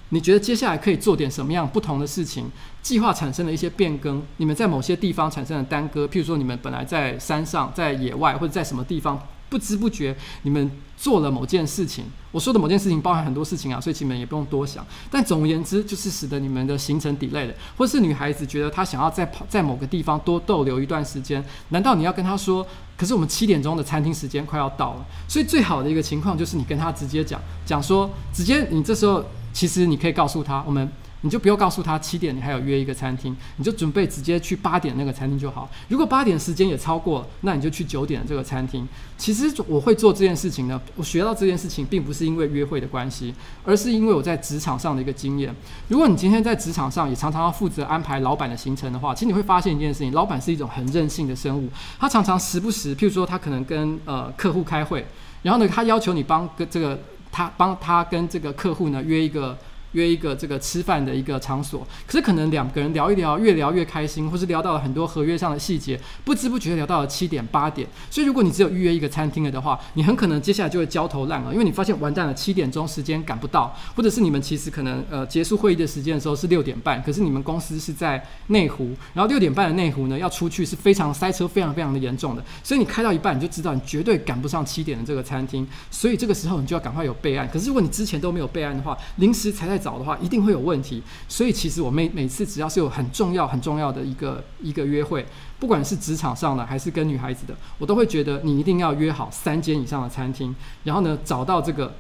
[0.10, 2.52] 你觉得接下来可以做点什么样不同的事情？
[2.82, 9.18] 计划产生了一些变更，你们在某些地方产生了耽搁，譬如说你们本来在山上、在野外或者在什么地方，
[9.48, 10.70] 不知不觉你们
[11.02, 12.06] 做了某件事情。
[12.32, 14.86] 我说的某件事情包含很多事情啊，所以你们也不用多想。
[15.10, 22.64] 但总而言之，就是使得你们的行程 delay 了，或是女孩子觉得她想要在跑在某个地方多逗留一段时间，难道你要跟她说？
[22.96, 29.26] 可是我们七点钟的餐厅时间快要到了，所以最好的一个情况就是你跟她直接讲讲说，直接你这时候。
[29.54, 30.90] 其实你可以告诉他，我们
[31.22, 35.70] 你就不用告诉他七点你还有约一个餐厅，你就准备直接去八点那个餐厅就好。
[35.88, 38.88] 如果八点时间也超过，那你就去九点这个餐厅。
[39.18, 45.56] 其实我会做这件事情呢，我学到这件事情并不是因为约会的关系，而是因为我在职场上的一个经验。
[45.90, 51.70] 如果你今天在职场上也常常要负责安排老板的行程的话，其实你会发现一件事情：老板是一种很任性的生物，
[52.00, 55.06] 他常常时不时，譬如说他可能跟呃客户开会，
[55.44, 57.00] 然后呢，他要求你帮跟这个。
[57.34, 59.58] 他帮他跟这个客户呢约一个。
[59.94, 67.88] 约一个这个吃饭的一个场所，可是可能两个人聊一聊，越聊越开心，或是聊到了很多合约上的细节，不知不觉聊到了七点八点。
[68.10, 87.50] 所以如果你只有预约一个餐厅了的话，你很可能接下来就会焦头烂额，因为你发现完蛋了，七点钟时间赶不到，或者是你们其实可能呃结束会议的时间的时候是六点半，可是你们公司是在内湖，然后六点半的内湖呢要出去是非常塞车，非常非常的严重的，所以你开到一半你就知道你绝对赶不上七点的这个餐厅，所以这个时候你就要赶快有备案。
[87.52, 95.26] 可是如果你之前都没有备案的话，临时才在找的话，一定会有问题，所以其实我每每次只要是有很重要很重要的一个一个约会，
[95.60, 101.96] 不管是职场上的还是跟女孩子的，我都会觉得你一定要约好三间以上的餐厅，然后呢找到这个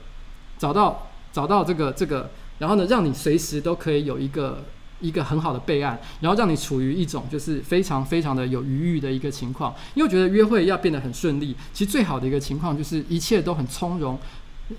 [0.57, 2.29] 找到找到这个这个，
[2.59, 4.63] 然后呢让你随时都可以有一个
[4.99, 14.19] 一个很好的备案，然后让你处于一种就是非常非常的有余裕的一个情况，因为我觉得约会要变得很顺利，其实最好的一个情况就是一切都很从容，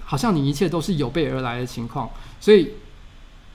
[0.05, 2.09] 好像你一切都是有备而来的情况，
[2.41, 2.73] 所以。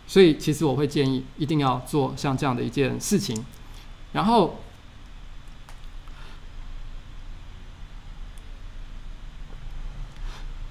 [0.07, 3.45] 所以，其实我会建议一定要做像这样的一件事情。
[4.13, 4.59] 然后，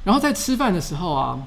[0.04, 1.46] 然后在吃饭的时候啊，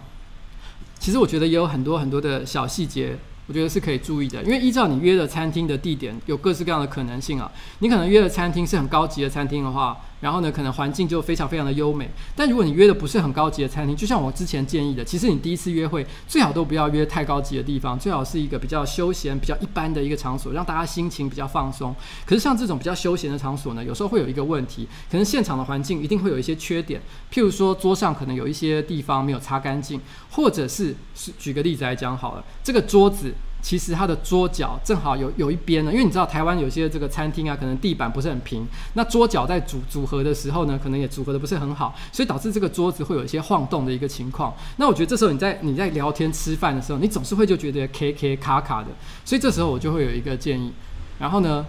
[1.00, 3.18] 其实我觉得也有很多很多的小细节。
[3.48, 7.52] 我觉得是可以注意的，因为依照你约的餐厅的地点，有各式各样的可能性啊。
[7.80, 12.10] 你可能约的餐厅是很高级的餐厅的话，然后呢，可能环境就非常非常的优美。
[12.36, 21.96] 但如果你约的不是很高级的餐厅，就像我之前建议的，其实你第一次约会最好都不要约太高级的地方，最好是一个比较休闲、比较一般的一个场所，让大家心情比较放松。
[22.26, 27.02] 可是像这种比较休闲的场所呢，有时候会有一个问题，可能现场的环境一定会有一些缺点，
[27.32, 30.00] 譬如说桌上可能有一些地方没有擦干净，
[30.32, 33.34] 或者是是举个例子来讲好了，这个桌子。
[33.62, 44.54] 其实它的桌角正好有有一边呢，因为你知道台湾有些这个餐厅啊，可能地板不是很平，那桌角在组组合的时候呢，可能也组合的不是很好，所以导致这个桌子会有一些晃动的一个情况。
[44.78, 48.88] 那我觉得这时候你在你在聊天吃饭的时候，你总是会就觉得 K K 卡卡的，
[49.26, 50.72] 所以这时候我就会有一个建议，
[51.20, 51.66] 然后呢，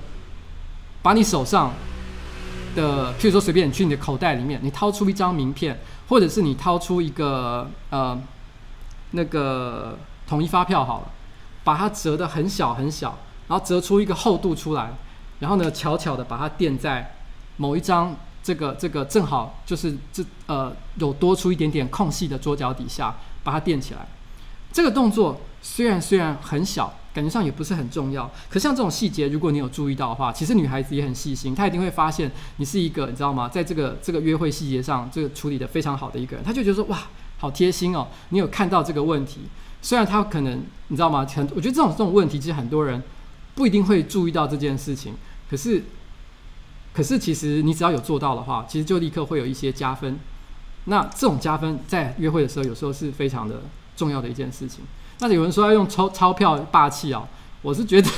[1.03, 1.73] 把你手上
[2.77, 5.77] 的，譬如说随便你去你的口袋里面，你掏出一张名片，
[6.09, 8.17] 或者是你掏出一个呃
[9.11, 11.11] 那个统一发票好了。
[11.65, 14.93] 把它折得很小很小，然后折出一个厚度出来，
[15.41, 17.15] 然后呢，悄悄的把它垫在
[17.57, 24.07] 某一张这个这个正好就是这呃有多出一点点空隙的桌角底下，把它垫起来。
[24.73, 33.49] 这个动作虽然虽然很小，感觉上也不是很重要，可像这种细节，如果你有注意到的话，其实女孩子也很细心，她一定会发现你是一个你知道吗？
[33.49, 36.99] 在这个这个约会细节上，这个处理得非常好的一个人，她就觉得说哇，
[37.39, 39.41] 好贴心哦，你有看到这个问题。
[39.83, 41.27] 虽然他可能你知道吗？
[41.27, 43.03] 很，我觉得这种这种问题，其实很多人
[43.55, 45.15] 不一定会注意到这件事情。
[45.49, 45.83] 可是，
[46.93, 50.19] 可是其实你只要有做到的话，其实就立刻会有一些加分。
[50.85, 53.63] 那这种加分在约会的时候，有时候是非常的
[53.97, 54.85] 重要的一件事情。
[55.21, 57.29] 那有人说要用钞钞票霸气啊，
[57.63, 58.11] 我是觉得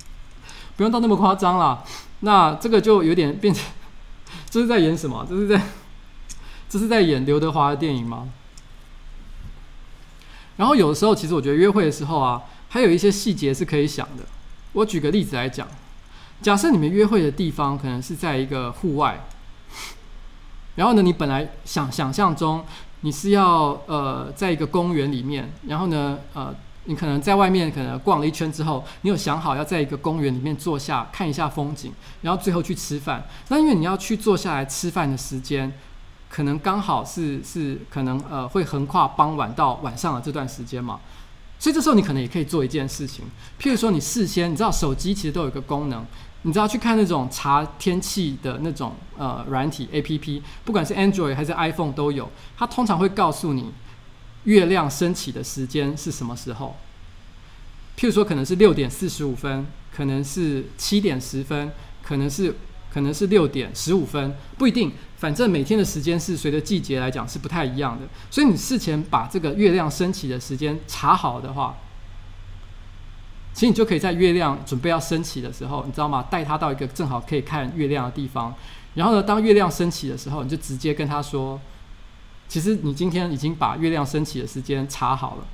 [0.76, 1.84] 不用到那么夸张啦。
[2.20, 3.64] 那这个就有点变成
[4.48, 5.26] 这是在演什么？
[5.28, 5.62] 这是在
[6.68, 8.28] 这是在演刘德华的电影吗？
[10.60, 14.22] 然后有的时候，其实我觉得约会的时候啊，还有一些细节是可以想的。
[14.74, 15.66] 我举个例子来讲，
[16.42, 19.24] 假设你们约会的地方可能是在一个户外，
[20.76, 22.62] 然后呢，你本来想想象中
[23.00, 26.54] 你是要呃在一个公园里面，然后呢呃
[26.84, 31.90] 你可能在外面可能逛了一圈之后，你有想好要在一个公园里面坐下看一下风景，
[32.20, 33.26] 然后最后去吃饭。
[33.48, 35.72] 那因为你要去坐下来吃饭的时间，
[36.30, 41.00] 可能刚好是是可能呃会横跨傍晚到晚上的这段时间嘛。
[41.58, 43.26] 所以这时候你可能也可以做一件事情，
[43.60, 46.02] 譬如说你事先你知道手机其实都有一个功能，
[46.40, 53.72] 你知道去看那种查天气的那种呃软体 APP，不管是 Android 还是 iPhone 都有，它通常会告诉你
[54.44, 56.76] 月亮升起的时间是什么时候。
[57.98, 61.70] 譬如说可能是六点四十五分，可能是七点十分，
[62.02, 62.54] 可能是
[62.90, 64.90] 可能是六点十五分，不一定。
[65.20, 71.76] 反正每天的时间是随着季节来讲是不太一样的，所以你事前把这个月亮升起的时间查好的话，
[73.52, 76.26] 其实你就可以在月亮准备要升起的时候，你知道吗？
[76.30, 78.54] 带他到一个正好可以看月亮的地方，
[78.94, 81.60] 然后呢，当月亮升起的时候，你就直接跟他说，
[82.48, 85.44] 其实你今天已经把月亮升起的时间查好了，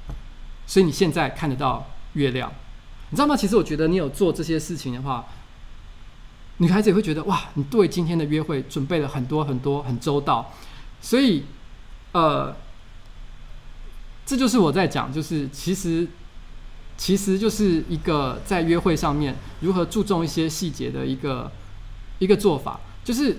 [0.64, 2.52] 所以你现在看得到月亮，
[3.10, 3.36] 你知道吗？
[3.36, 5.26] 其实我觉得你有做这些事情的话。
[6.58, 10.52] 女孩子也会觉得哇，你对今天的约会准备了很多很多很周到，
[11.02, 11.44] 所以，
[12.12, 12.56] 呃，
[14.24, 16.08] 这就是我在讲，就是其实，
[16.96, 21.52] 其实就是一个在约会上面如何注重一些细节的一个
[22.18, 23.36] 一个做法，就是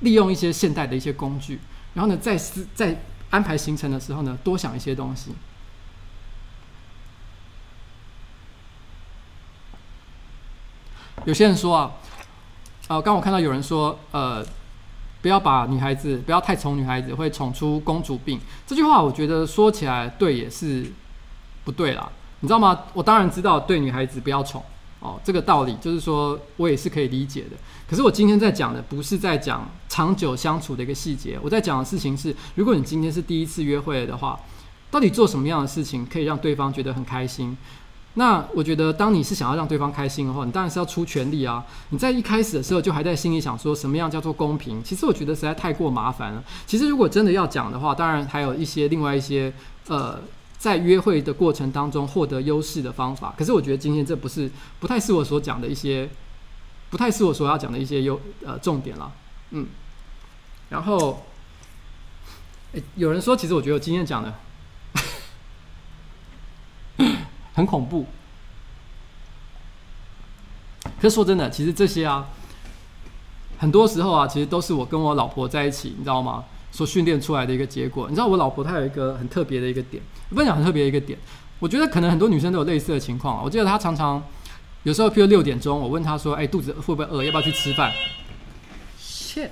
[0.00, 1.58] 利用一些现代的一些工具，
[1.94, 2.36] 然后呢，在
[2.74, 5.30] 在安排行程的时候呢，多想一些东西。
[11.26, 11.90] 有些人说啊，
[12.86, 14.46] 呃，刚我看到有人说，呃，
[15.20, 18.40] 不要把女孩子不要太宠女孩子，会宠出公主病。
[18.64, 20.86] 这句话我觉得说起来对也是
[21.64, 22.08] 不对啦，
[22.40, 22.84] 你知道吗？
[22.94, 24.62] 我当然知道对女孩子不要宠
[25.00, 27.56] 哦，这个道理就是说我也是可以理解的。
[27.90, 34.38] 可是我今天在讲的不是在讲长久相处的一个细节，我在讲的事情是，如果你今天是第一次约会的话，
[34.92, 37.56] 到底做什么样的事情可以让对方觉得很开心？
[38.18, 41.62] 那我觉得，当你是想要让对方开心的话，你当然是要出全力啊！
[41.90, 44.82] 你在一开始的时候就还在心里想说什么样叫做公平？
[44.82, 46.42] 其实我觉得实在太过麻烦了。
[46.66, 49.52] 其实如果真的要讲的话，当然还有一些另外一些
[49.88, 50.18] 呃，
[50.56, 53.34] 在约会的过程当中获得优势的方法。
[53.36, 54.50] 可是我觉得今天这不是
[54.80, 56.08] 不太是我所讲的一些，
[56.88, 59.12] 不太是我所要讲的一些优呃重点了。
[59.50, 59.66] 嗯，
[60.70, 61.26] 然后，
[62.94, 64.32] 有人说，其实我觉得我今天讲的。
[67.56, 68.04] 很恐怖，
[71.00, 72.28] 可是说真的，其实这些啊，
[73.58, 76.44] 很多时候啊，其实都是我跟我老婆在一起，你知道吗？
[76.70, 78.08] 所训练出来的一个结果。
[78.10, 81.18] 你知道我老婆她有一个很特别的一个点，不能讲很特别的一个点，
[81.58, 83.42] 我觉得可能很多女生都有类似的情况啊。
[83.42, 84.22] 我记得她常常
[84.82, 87.24] 有时候，譬如六点钟，我问她说：“哎，肚子会不会饿？
[87.24, 87.90] 要不要去吃饭
[89.00, 89.48] ？”Shit。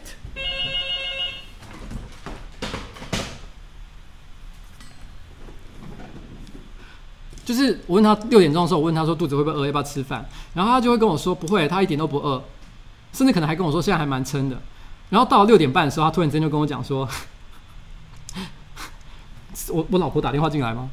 [7.44, 10.24] 就是我问他六点钟的时候，我问他说肚子会不会饿，要不要吃饭？
[10.54, 12.42] 然后他就会跟我说不会，他一点都不饿，
[13.12, 14.60] 甚至可能还跟我说现在还蛮撑的。
[15.10, 17.06] 然后到了六点半的时候，他突然之间就跟我讲说
[19.70, 20.88] ：“我我老婆打电话进来吗？”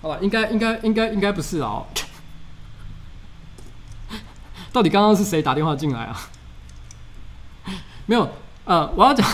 [0.00, 1.84] 好了，应该应该应该应该不是哦。
[4.76, 6.20] 到底刚刚是谁打电话进来啊？
[8.04, 8.28] 没有，
[8.66, 9.26] 呃，我要讲，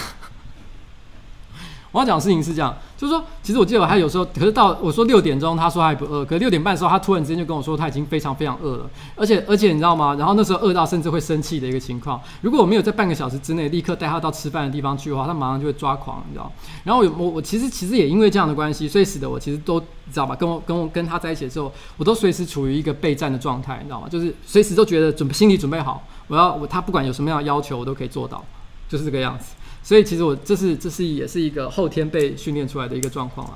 [1.93, 2.75] 我要讲的事情是这样。
[2.97, 10.15] 就是说，其实我记得我还有时候，可是到我说六点钟，他说还不饿，可是六点半的时候，他突然之间就跟我说他已经非常非常饿了， 而且而且你知道吗？
[10.17, 12.21] 然后那时候饿到甚至会生气的一个情况。
[12.41, 16.51] 如果我没有在半个小时之内立刻带他到吃饭的地方去的话，他马上就会抓狂，你知道。
[16.85, 24.09] 然后我我其实其实也因为这样的关系，所以使得我其实都你知道吧，跟我跟我跟他在一起的时候，我都随时处于一个备战的状态，你知道吗？
[24.09, 28.43] 就是随时都觉得准心理准备好，我要我他不管有什么样的要求，我都可以做到，
[28.89, 29.55] 就是这个样子。
[29.83, 33.55] 所以其实我这是这是也是一个后天被训练出来的一个状况啊。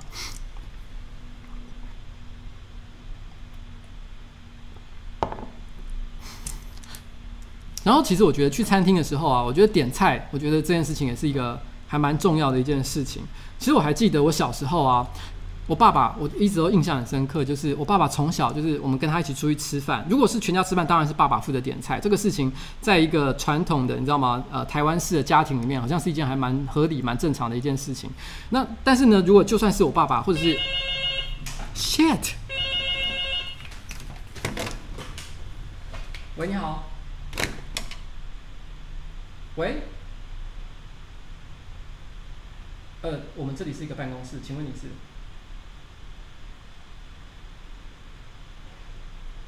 [7.85, 13.23] 然后其实我觉得去餐厅的时候啊，我觉得点菜，我觉得这件事情也是一个还蛮重要的一件事情。
[13.59, 15.07] 其实我还记得我小时候啊。
[15.67, 21.99] 我爸爸，我一直都印象很深刻，就是我爸爸从小就是我们跟他一起出去吃饭，如果是全家吃饭，当然是爸爸负责点菜。
[21.99, 24.45] 这个事情在一个传统的你知道吗？
[24.53, 28.09] 呃，台湾式的家庭里面，好像是一件还蛮合理、蛮正常的一件事情。
[28.51, 30.57] 那但是呢，如果就算是我爸爸，或者是
[31.75, 32.35] shit，
[36.37, 36.85] 喂，你好，
[39.57, 39.83] 喂？
[43.03, 44.87] 呃，我们这里是一个办公室，请问你是？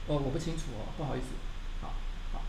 [0.08, 1.26] 哦，我不清楚哦，不好意思。
[1.82, 1.92] 好，
[2.32, 2.40] 好。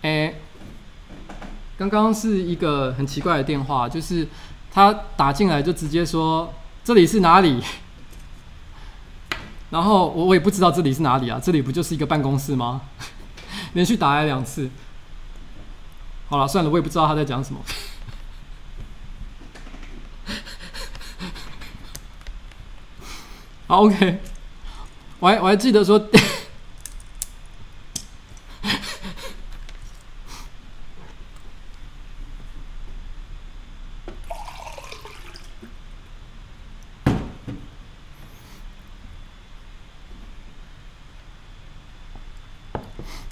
[0.00, 0.34] 哎，
[1.76, 4.26] 刚刚是一个很奇怪的电话，就是
[4.70, 7.62] 他打进来就直接说这里是哪里？
[9.68, 12.80] 然后我我也不知道这里是哪里啊，这里不就是一个办公室吗？
[13.74, 14.70] 连续打来两次。
[16.30, 17.60] 好了，算了，我也不知道他在讲什么。
[23.76, 24.20] ，OK，
[25.18, 26.00] 我还我还记得说。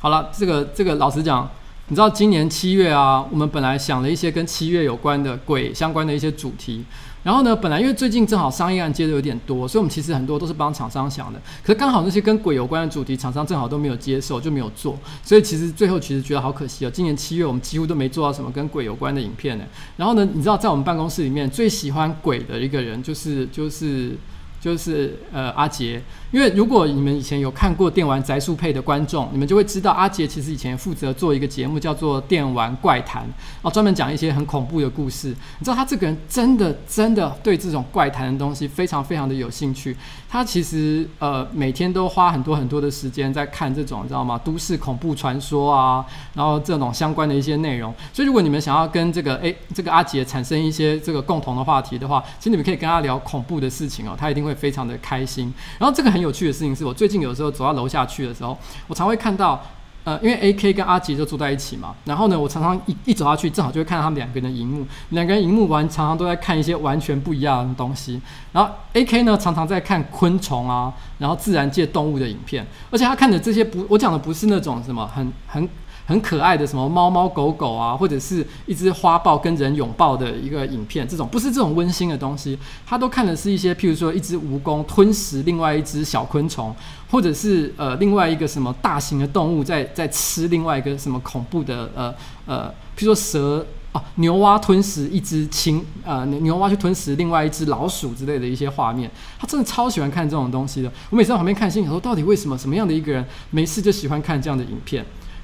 [0.01, 1.49] 好了，这个这个老实讲，
[1.93, 6.83] 你知道今年七月啊，我们本来想了一些跟七月有关的鬼相关的一些主题，
[7.23, 16.91] 然后呢，本来因为最近正好商业案接的有点多，所以我们其实很多都是帮厂商想的，可是刚好那些跟鬼有关的主题，厂商正好都没有接受，就没有做，所以其实最后其实觉得好可惜哦。
[16.91, 19.65] 今年七月我们几乎都没做到什么跟鬼有关的影片呢。
[19.99, 24.17] 然后呢，你知道在我们办公室里面最喜欢鬼的一个人就是就是。
[24.63, 26.01] 就是呃阿杰，
[26.31, 33.25] 因为如果你们以前有看过电玩宅速配的观众，你们就会知道阿杰其实以前负责做一个节目叫做《电玩怪谈》，
[33.61, 35.31] 啊，专门讲一些很恐怖的故事。
[35.59, 39.97] 你知道他这个人真的真的对这种怪谈的东西非常非常的有兴趣。
[40.31, 44.41] 他其实呃每天都花很多很多的时间在看这种，你知道吗？
[44.45, 47.93] 都市恐怖传说啊，然后这种相关的一些内容。
[48.13, 54.52] 所以如果你们想要跟这个诶这个阿杰产生一些这个共同的话题的话，其实你们可以跟他聊恐怖的事情哦，他一定会。
[54.55, 59.63] 非常的开心，然后这个很有趣的事情是我最近有时候走到楼下去的时候，我常会看到，
[60.05, 68.21] 呃，因为 AK 跟阿杰就住在一起嘛，然后呢，我常常一一走下去，正好就会看到他们两个人的荧幕，两个人荧幕完常常都在看一些完全不一样的东西，
[68.53, 75.69] 然后 AK 呢常常在看昆虫啊，然后自然界动物的影片，而且他看的这些不，我讲的不是那种什么很很。
[76.13, 86.75] 很可爱的什么猫猫狗狗啊，或者是一只花豹跟人拥抱的一个影片，这种不是这种温馨的东西，他都看的是一些，譬如说一只蜈蚣吞食另外一只小昆虫，
[87.11, 100.93] 或者是呃另外一个什么大型的动物在在吃另外一个什么恐怖的呃呃，譬如说蛇啊，牛蛙吞食一只青呃牛蛙去吞食另外一只老鼠之类的一些画面，他真的超喜欢看这种东西的。
[101.09, 105.03] 我每次在旁边看，心里说到底为什么什么样的一个人没事就喜欢看这样的影片？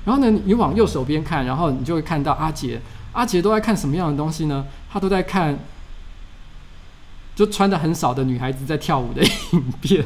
[0.08, 2.80] 然后呢，你往右手边看，然后你就会看到阿杰。
[3.12, 4.64] 阿杰都在看什么样的东西呢？
[4.90, 5.58] 他都在看，
[7.36, 10.02] 就穿的很少的女孩子在跳舞的影片。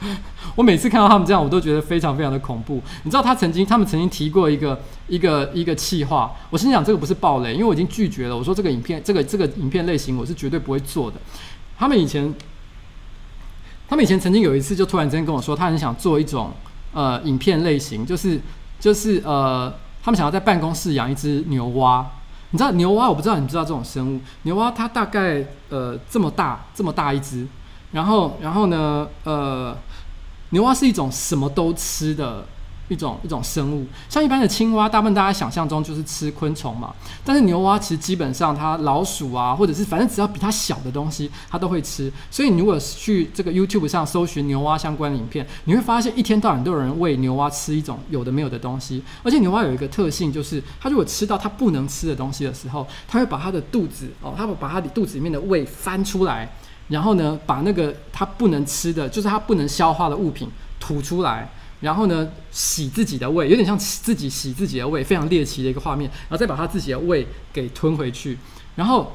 [0.56, 2.82] 我每次看到他们这样，我都觉得非常非常的恐怖。
[3.04, 6.32] 你知道他曾经，他们曾经提过一个一个一个气话。
[6.50, 8.36] 我心想这个不是暴雷，因为我已经拒绝了。
[8.36, 11.20] 我说这个影片，这个这个影片类型，我是绝对不会做的。
[11.78, 12.34] 他们以前，
[13.86, 16.52] 他们以前曾经有一次，就突然之间跟我说，他很想做一种。
[16.94, 18.40] 呃，影片类型就是
[18.80, 19.70] 就是呃，
[20.02, 22.06] 他们想要在办公室养一只牛蛙。
[22.50, 23.08] 你知道牛蛙？
[23.08, 24.20] 我不知道你知道这种生物。
[24.44, 27.46] 牛蛙它大概呃这么大，这么大一只。
[27.92, 29.76] 然后然后呢，呃，
[30.50, 32.46] 牛蛙是一种什么都吃的。
[32.88, 36.92] 一种一种生物，像一般的青蛙，大部分大家想象中就是吃昆虫嘛。
[37.24, 42.12] 但是牛蛙其实基本上它老鼠啊，或者是反正只要比它小的东西，它都会吃。
[42.30, 49.02] 所以你如果去这个 YouTube 上搜寻牛蛙相关的影片，你会发现一天到晚都有人喂牛蛙吃一种有的没有的东西。
[49.22, 56.54] 而且牛蛙有一个特性，就是它如果吃到它不能吃的东西的时候，它会把它的肚子哦，它会把它的肚子里面的胃翻出来，
[56.88, 61.48] 然后呢，把那个它不能吃的，就是它不能消化的物品吐出来。
[61.84, 66.10] 然后呢，洗自己的胃，有点像自己洗自己的胃，非常猎奇的一个画面。
[66.10, 68.38] 然后再把他自己的胃给吞回去。
[68.76, 69.12] 然后，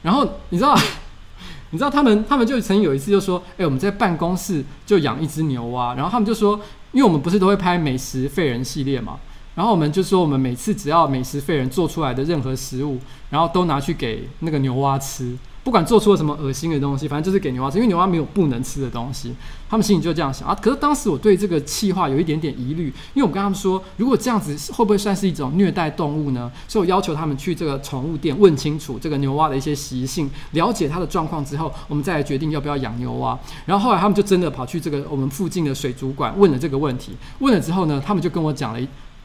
[0.00, 0.74] 然后你知道，
[1.70, 6.58] 你知道他们，他们就曾经有一次就说：“哎，我们在办公室就养一只牛蛙。”然后他们就说
[6.92, 9.20] ：“因为我们不是都会拍美食废人系列嘛，
[9.54, 19.32] 然后我们就说，我们每次只要美食废人做出来的任何食物，然后都拿去给那个牛蛙吃。”不管做出了什么恶心的东西，反正就是给牛蛙吃，因为牛蛙没有不能吃的东西。
[19.70, 20.54] 他们心里就这样想啊。
[20.60, 26.50] 可是当时我对这个企划有一点点疑虑，因为我跟他们说，如果这样子会不会算是一种虐待动物呢？
[26.66, 33.38] 所以我要求他们去这个宠物店问清楚这个牛蛙的一些习性，了解它的状况之后，我们再来决定要不要养牛蛙。
[33.64, 37.12] 然后后来他们就真的跑去这个我们附近的水族馆问了这个问题。
[37.38, 38.80] 问了之后呢，他们就跟我讲了。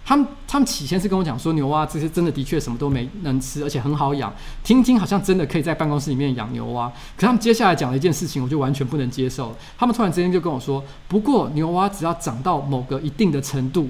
[0.08, 4.34] 他们他们起先是跟我讲说牛蛙这些真的的确什么都没能吃，而且很好养，
[4.64, 6.88] 听听好像真的可以在办公室里面养牛蛙。
[7.18, 9.53] 可他们接下来讲了一件事情，我就完全不能接受。
[9.78, 13.89] 他们突然之间就跟我说，不过牛蛙只要长到某个一定的程度，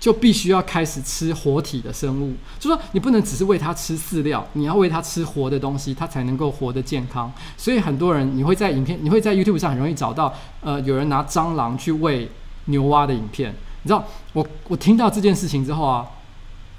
[0.00, 7.30] 就必须要开始吃活体的生物，就说你不能只是喂它吃饲料，你要喂它吃活的东西，它才能够活得健康。
[7.58, 10.32] 所以很多人你会在影片，你会在 YouTube 上很容易找到，
[10.62, 12.30] 呃，有人拿蟑螂去喂
[12.64, 13.54] 牛蛙的影片。
[13.84, 16.06] 你知道，我我听到这件事情之后啊，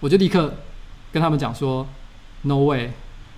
[0.02, 0.54] 我就立刻
[1.14, 1.88] 跟他们讲说
[2.42, 2.92] ，No way，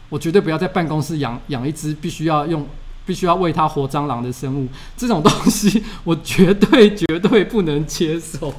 [0.10, 2.66] 我绝对不要在办公室养养一只必须要用
[3.06, 8.54] 必须要喂它活蟑螂的生物，这种东西我绝对绝对不能接受。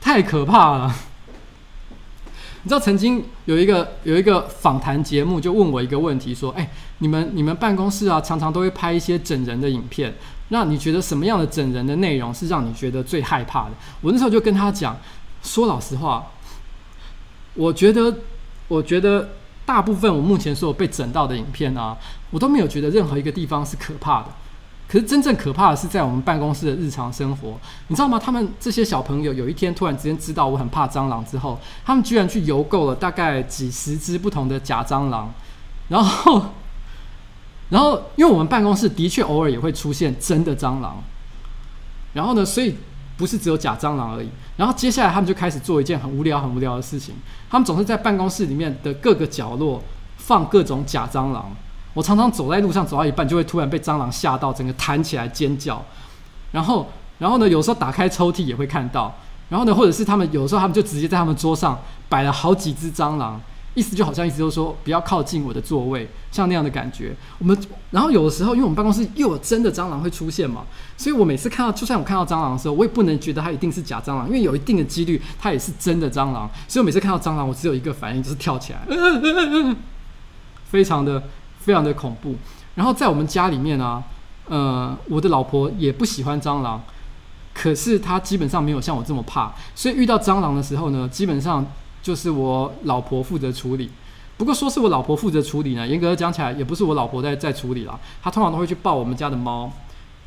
[0.00, 0.94] 太可怕了！
[2.64, 10.14] 你知道曾经有一个有一个访谈节目，就问我一个问题，说：“哎，你们你们办公室啊，常常都会拍一些整人的影片，
[10.52, 13.70] 那你觉得什么样的整人的内容是让你觉得最害怕的？”
[14.02, 14.94] 我那时候就跟他讲，
[15.42, 16.26] 说老实话，
[17.54, 18.14] 我觉得
[18.68, 19.30] 我觉得
[19.64, 21.96] 大部分我目前所有被整到的影片啊，
[22.30, 24.26] 我都没有觉得任何一个地方是可怕的。
[24.86, 28.20] 可是真正可怕的是在我们办公室的日常生活，你知道吗？
[28.22, 35.32] 他们这些小朋友有一天突然之间知道我很怕蟑螂之后，他们居然去邮购了大概几十只不同的假蟑螂，
[35.88, 36.44] 然后，
[37.72, 41.02] 然后因为我们办公室的确偶尔也会出现真的蟑螂，
[42.12, 42.76] 然后呢，所以
[43.16, 44.28] 不是只有假蟑螂而已。
[44.58, 47.14] 然后接下来他们就开始做一件很无聊、很无聊的事情，
[47.48, 49.82] 他们总是在办公室里面的各个角落
[50.18, 51.50] 放各种假蟑螂。
[51.94, 55.82] 我常常走在路上，走到一半就会突然被蟑螂吓到，整个弹起来尖叫。
[56.50, 56.86] 然后，
[57.18, 59.14] 然后呢，有时候打开抽屉也会看到。
[59.48, 61.78] 然后呢，或者是他们有时候他们就直接在他们桌上
[62.10, 63.40] 摆了好几只蟑螂，
[63.74, 67.14] 意思就好像意思就是说不要靠近我的座位，像那样的感觉。
[67.38, 67.56] 我们，
[67.90, 70.64] 然后有的时候因为我们办公室又有真的蟑螂会出现嘛，
[70.96, 76.50] 所以我每次看到，就算我看到蟑螂的时候，我也不能觉得它一定是假蟑螂，因为有一定的几率它也是真的蟑螂。
[76.68, 78.80] 所以我每次看到蟑螂，我只有一个反应就是跳起来，
[80.70, 81.22] 非常的。
[81.62, 82.34] 非常的恐怖，
[82.74, 84.02] 然后在我们家里面啊，
[84.48, 86.82] 呃，我的老婆也不喜欢蟑螂，
[87.54, 91.64] 可是她基本上没有像我这么怕，所以遇到蟑螂的时候呢，基本上
[92.02, 93.90] 就是我老婆负责处理。
[94.36, 99.70] 不过说是我老婆负责处理呢，严格讲起来也不是我老婆在在处理啦，她通常都会去抱我们家的猫，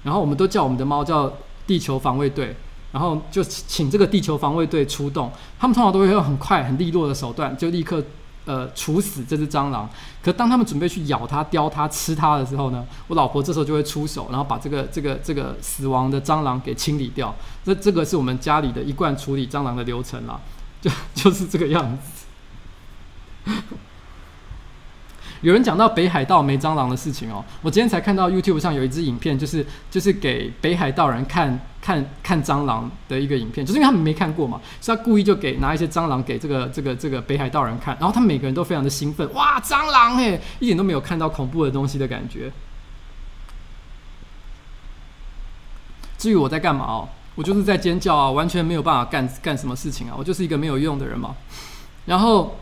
[0.03, 1.32] 然后我们都叫我们的猫叫
[1.67, 2.55] 地球防卫队，
[2.91, 8.03] 然后就请这个地球防卫队出动，他们通常都会用很快很利落的手段就立刻。
[8.47, 9.89] 呃，处死这只蟑螂。
[10.21, 17.34] 可当他们准备去咬它、叼它、吃它的时候呢，我老婆这时候就会出手，然后把这个、这个、这个死亡的蟑螂给清理掉。
[17.63, 20.39] 这这个是我们家里的一贯处理蟑螂的流程啦，
[20.82, 22.26] 就 就是这个样子。
[25.41, 42.51] 有人讲到北海道没蟑螂的事情哦，我今天才看到 YouTube 上有一支影片，就是就是给北海道人看看看蟑螂的一个影片，就是因为他们没看过嘛，所以他故意就给拿一些蟑螂给这个这个这个北海道人看，然后他们每个人都非常的兴奋，哇，蟑螂诶，一点都没有看到恐怖的东西的感觉。
[46.17, 51.36] 至于我在干嘛哦，我就是在尖叫啊，完全没有办法干干什么事情啊，我就是一个没有用的人嘛，
[52.05, 52.55] 然后。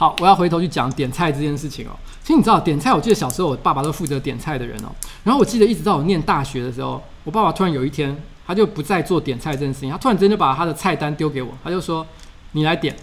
[0.00, 1.90] 好，我要回头去讲点菜这件事情哦。
[2.22, 4.94] 其实你知道点菜，我记得小时候我爸爸都负责点菜的人哦。
[5.24, 12.06] 然后我记得一直到我念大学的时候，我爸爸突然有一天他就不再做点菜这件事情，他突然之间就把他的菜单丢给我，他就说
[12.54, 12.94] ：“你来点。”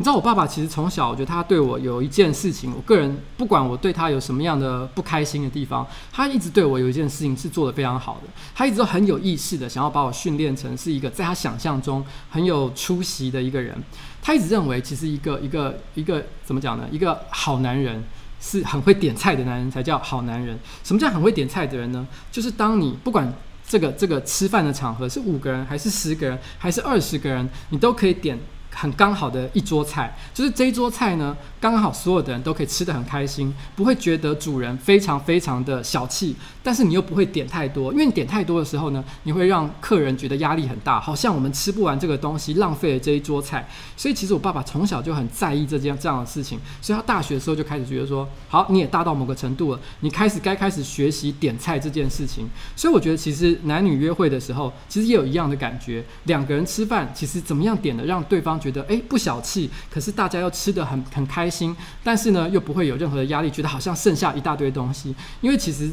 [0.00, 8.32] 你知道我爸爸其实从小，我觉得他对我有一件事情，我个人不管我对他有什么样的不开心的地方，他一直对我有一件事情是做得非常好的。
[8.54, 13.76] 他一直都很有意识的想要把我训练成是一个在他想象中很有出息的一个人。
[14.22, 16.88] 他一直认为，其实一个一个一个怎么讲呢？
[16.90, 18.02] 一个好男人
[18.40, 20.58] 是很会点菜的男人才叫好男人。
[20.82, 22.08] 什么叫很会点菜的人呢？
[22.32, 23.30] 就是当你不管
[23.68, 28.38] 这个这个吃饭的场合是五个人还是十个人还是二十个人，你都可以点。
[28.72, 43.68] 很刚好的一桌菜，就是这一桌菜呢，刚好所有的人都可以吃得很开心，不会觉得主人非常非常的小气，但是你又不会点太多，因为你点太多的时候呢，你会让客人觉得压力很大，好像我们吃不完这个东西，浪费了这一桌菜。
[43.96, 52.48] 所以其实我爸爸从小就很在意这件这样的事情，所以他大学的时候就开始觉得说，好，你也大到某个程度了，你开始该开始学习点菜这件事情。
[52.76, 65.14] 所以我觉得其实男女约会的时候，其实也有一样的感觉，两个人吃饭其实怎么样点的让对方觉得诶不小气，可是大家又吃得很很开心，但是呢又不会有任何的压力，觉得好像剩下一大堆东西。
[65.40, 65.90] 因为其实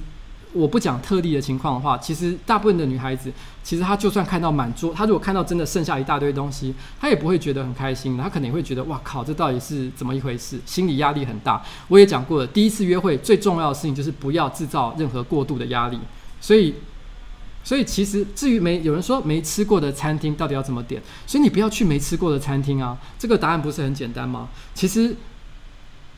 [0.53, 3.32] 我不讲特例的情况的话，其实大部分的女孩子，
[3.63, 10.59] 其实她就算看到满桌，她如果看到真的剩下一大堆东西，她也不会觉得很开心，她可能会觉得哇靠，这到底是怎么一回事？
[10.65, 11.63] 心理压力很大。
[11.88, 15.99] 我也讲过了，第一次约会最重要的事情就是不要制造任何过度的压力。
[16.41, 16.74] 所以。
[17.68, 22.97] 所以其实至于没有人说没吃过的餐厅到底要怎么点，所以你不要去没吃过的餐厅啊。
[23.20, 24.47] 这个答案不是很简单吗？
[24.74, 25.13] 其实。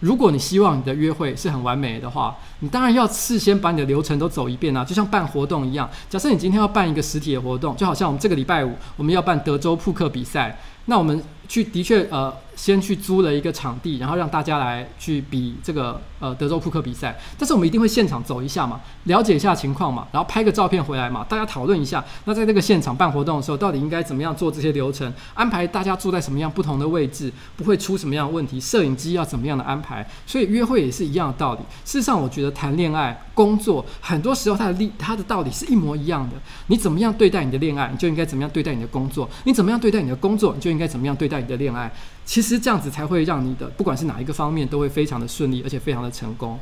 [0.02, 5.90] 如果你希望你的约会是很完美的话，你当然要事先把你的流程都走一遍啊，就像办活动一样。
[6.10, 12.34] 假设你今天要办一个实体的活动，就好像我们这个礼拜五我们要办德州扑克比赛，那我们去的确呃。
[12.60, 17.18] 先去租了一个场地，然后让大家来去比这个呃德州扑克比赛。
[17.38, 22.04] 但是我们一定会现场走一下嘛，了解一下情况嘛，然后拍个照片回来嘛，大家讨论一下。
[22.26, 25.10] 那在这个现场办活动的时候，到底应该怎么样做这些流程？
[25.34, 28.60] 安排大家坐在什么样不同的位置，不会出什么样的问题？
[28.60, 30.06] 摄影机要怎么样的安排？
[30.28, 31.62] 所以约会也是一样的道理。
[31.86, 36.36] 事实上，我觉得谈恋爱、工作很多时候它的利它的道理是一模一样的。
[36.68, 41.90] 你怎么样对待你的恋爱，你就应该怎么样对待你的工作；你怎么样对待你的工作，你就应该怎么样对待你的恋爱。
[42.30, 46.60] 其实这样子才会让你的不管是哪一个方面都会非常的顺利，而且非常的成功。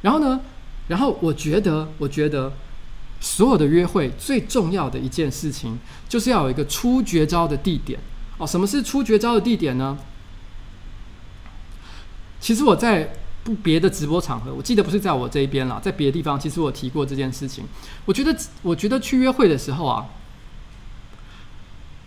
[0.00, 0.40] 然后呢，
[0.88, 2.50] 然后我觉得，我觉得
[3.20, 8.00] 所有的约会最重要的一件事情，就是要有一个出绝招的地点
[8.38, 8.46] 哦。
[8.46, 9.98] 什么是出绝招的地点呢？
[12.40, 13.12] 其实我在
[13.44, 17.66] 不别的直播场合，我记得不是在我这一边啦，在别的地方，其实我提过这件事情。
[18.06, 20.06] 我觉得，我觉得去约会的时候啊。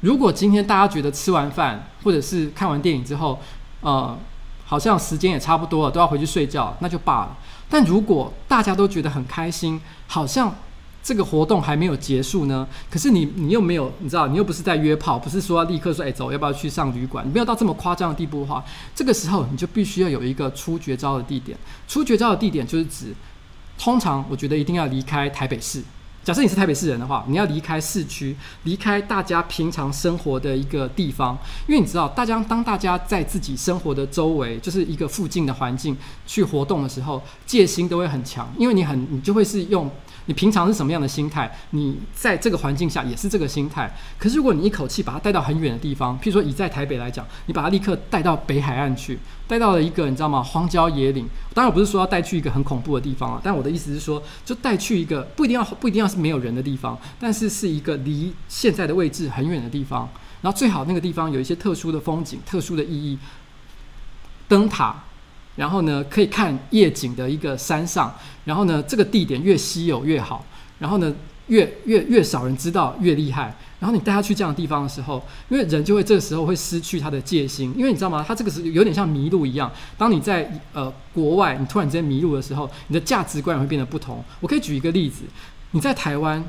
[0.05, 3.39] 如果今天大家觉得吃完饭或者是看完电影之后，
[3.81, 4.15] 呃，
[4.63, 7.35] 好像时间也差不多了，都要回去睡觉，那就罢了。
[7.67, 10.53] 但如果大家都觉得很开心，好像
[11.01, 17.27] 这个活动还没有结束呢，可是你你又没有，你知道，你又不是在约炮，不是说要立刻说，哎，走，要不要去上旅馆？
[17.27, 21.57] 你没有到这么夸张的地步的话，这个时候你就必须要有一个出绝招的地点。
[21.87, 23.11] 出绝招的地点就是指，
[23.79, 25.81] 通常我觉得一定要离开台北市。
[26.25, 35.95] 假设你是台北市人的话，你要离开市区，离开大家平常生活的一个地方，因为你知道，大家当大家在自己生活的周围，就是一个附近的环境
[36.25, 39.87] 去活动的时候，戒心都会很强，因为你很，你就会是用。
[40.27, 41.55] 你平常是什么样的心态？
[41.69, 43.95] 你在这个环境下也是这个心态。
[44.17, 50.41] 可是如果你一口气把它带到很远的地方，譬如说以在台北来讲，你把它立刻带到北海岸去，带到了一个你知道吗？
[50.41, 51.27] 荒郊野岭。
[51.53, 60.09] 当然我不是说要带去一个很恐怖的地方啊，但我的意思是说，就带去一个不一定要不一定要是没有人的地方，但是是一个离现在的位置很远的地方。
[60.41, 63.17] 然后最好那个地方有一些特殊的风景、特殊的意义，
[64.47, 65.04] 灯塔。
[65.55, 70.45] 然后呢，可以看夜景的一个山上，然后呢，这个地点越稀有越好，
[70.79, 71.13] 然后呢，
[71.47, 73.55] 越越越少人知道越厉害。
[73.77, 78.23] 然后你带他去这样的地方的时候，因为人就会这个时候会失去他的戒心，因为你知道吗？
[78.27, 79.71] 他这个是有点像迷路一样。
[79.97, 84.23] 当你在呃国外，你突然之间迷路的时候，你的价值观会变得不同。
[84.39, 85.23] 我可以举一个例子，
[85.71, 86.43] 你在台湾，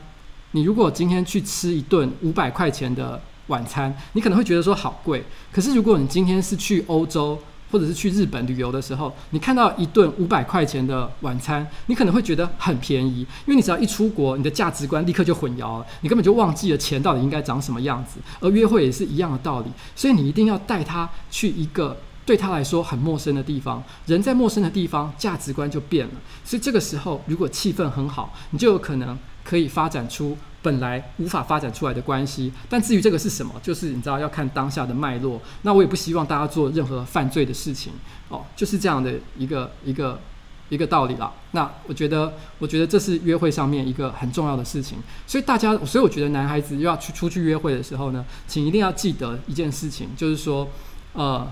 [0.52, 5.22] 你如果今天去吃一顿五百块钱的晚餐，你可能会觉得说好贵。
[5.52, 7.38] 可是如果你今天是去欧洲，
[7.70, 18.20] 或者是去日本旅游的时候，你看到一顿五百块钱的晚餐，你可能会觉得很便宜，因为你只要一出国，你的价值观立刻就混淆了，你根本就忘记了钱到底应该长什么样子。
[18.40, 23.82] 而约会也是一样的道理，所以你一定要带他去一个对他来说很陌生的地方。
[24.06, 26.14] 人在陌生的地方，价值观就变了。
[26.44, 30.36] 所以这个时候，如果气氛很好，你就有可能可以发展出。
[30.66, 35.40] 本来无法发展出来的关系，但至于这个是什么，就是你知道要看当下的脉络。
[35.62, 37.92] 那我也不希望大家做任何犯罪的事情
[38.28, 40.20] 哦，就是这样的一个一个
[40.68, 41.32] 一个道理啦。
[41.52, 44.98] 那我觉得，我觉得这是约会上面一个很重要的事情。
[45.24, 50.68] 所以大家，所以我觉得男孩子要去出去约会的时候呢，请一定要记得一件事情，就是说，
[51.12, 51.46] 呃，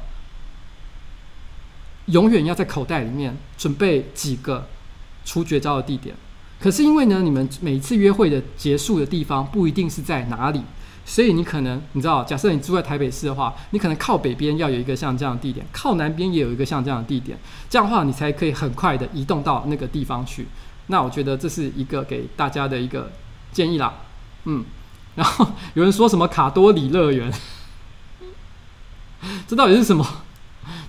[2.07, 4.67] 永远要在口袋里面准备几个
[5.25, 6.17] 出绝招的地点。
[6.65, 10.62] 可是因为呢，你们每次约会的结束的地方不一定是在哪里，
[11.05, 17.39] 所以你可能你知道，假设你住在台北市的话，你可能靠北边要有一个像这样的地点，靠南边也有一个像这样的地点，
[17.69, 20.49] 这样的话你才可以很快的移动到那个地方去。
[20.87, 23.12] 那我觉得这是一个给大家的一个
[23.53, 23.93] 建议啦，
[24.45, 24.65] 嗯。
[25.17, 27.31] 然后有人说什么卡多里乐园，
[29.47, 30.03] 这到底是什么？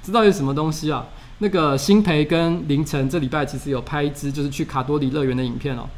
[0.02, 1.06] 这到底是什么东西啊？
[1.40, 5.90] 那个新培跟凌晨这礼拜其实有拍一支就是去卡多里乐园的影片哦。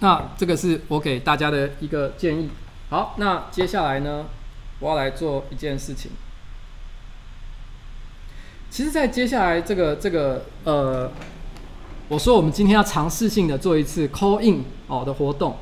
[0.00, 2.50] 那这个是我给大家的一个建议。
[2.90, 4.26] 好，那接下来呢，
[4.80, 6.10] 我要来做一件事情。
[8.70, 11.10] 其实，在接下来这个这个呃，
[12.08, 15.56] 我说我们今天要尝试性的做一次 call in 哦的活动。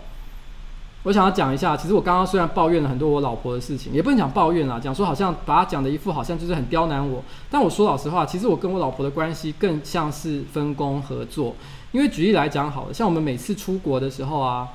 [1.05, 7.22] 我想要讲一下，其实我刚刚虽然抱怨了很多我老婆的事情，也不能讲抱怨啦，讲说好像把她讲的一副好像就是很刁难我。
[7.50, 11.57] 但我说老实话，其实我跟我老婆的关系更像是分工合作。
[11.90, 14.68] 因为举例来讲好了，像我们每次出国的时候啊，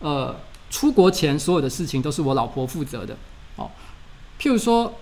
[0.00, 0.36] 呃，
[0.68, 3.16] 出国前所有的事情都是我老婆负责的。
[3.56, 3.70] 哦，
[4.38, 4.92] 譬如说，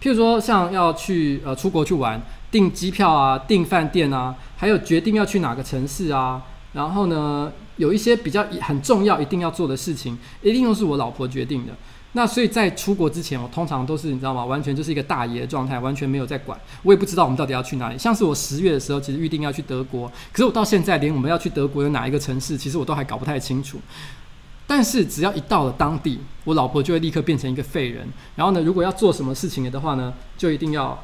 [0.00, 2.20] 譬如说像要去呃出国去玩，
[2.50, 6.42] 订机票啊、订饭店啊，还有决定要去哪个城市啊，
[6.74, 11.72] 然后呢，有一些比较很重要、一定要做的事情，一定都是我老婆决定的。
[12.14, 14.44] 那所以在出国之前，我通常都是你知道吗？
[14.44, 16.60] 完全就是一个大爷的状态，完全没有在管。
[16.82, 17.96] 我也不知道我们到底要去哪里。
[17.96, 23.80] 像是我十月的时候，其实预定要去德国，可是我到现在连我们要去德国有哪一个城市，其实我都还搞不太清楚。
[24.66, 28.06] 但是只要一到了当地，我老婆就会立刻变成一个废人。
[28.36, 31.02] 然后呢，如果要做什么事情的话呢，就一定要，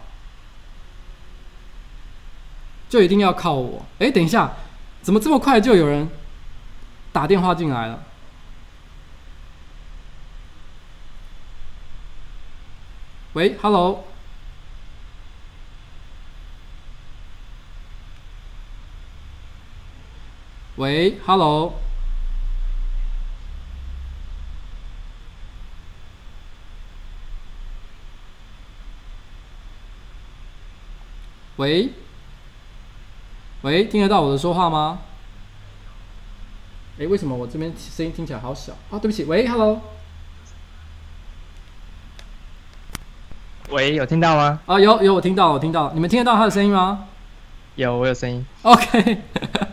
[2.90, 3.84] 就一定要靠我。
[3.98, 4.52] 哎，等一下，
[5.00, 6.06] 怎么这么快就有人
[7.12, 8.04] 打电话进来了？
[13.32, 14.04] 喂，Hello。
[20.76, 21.74] 喂，Hello。
[31.56, 31.92] 喂，
[33.62, 35.00] 喂，听得到我的说话吗？
[37.00, 38.98] 哎，为什么我这边声音听起来好小啊？
[38.98, 39.80] 对不起，喂，Hello。
[43.70, 44.60] 喂，有听到吗？
[44.66, 47.06] 啊，有有，我听到，我听到，你们听得到他的声音吗？
[47.76, 48.44] 有，我有声音。
[48.62, 49.18] OK。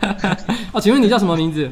[0.71, 1.71] 哦，请问你叫什么名字？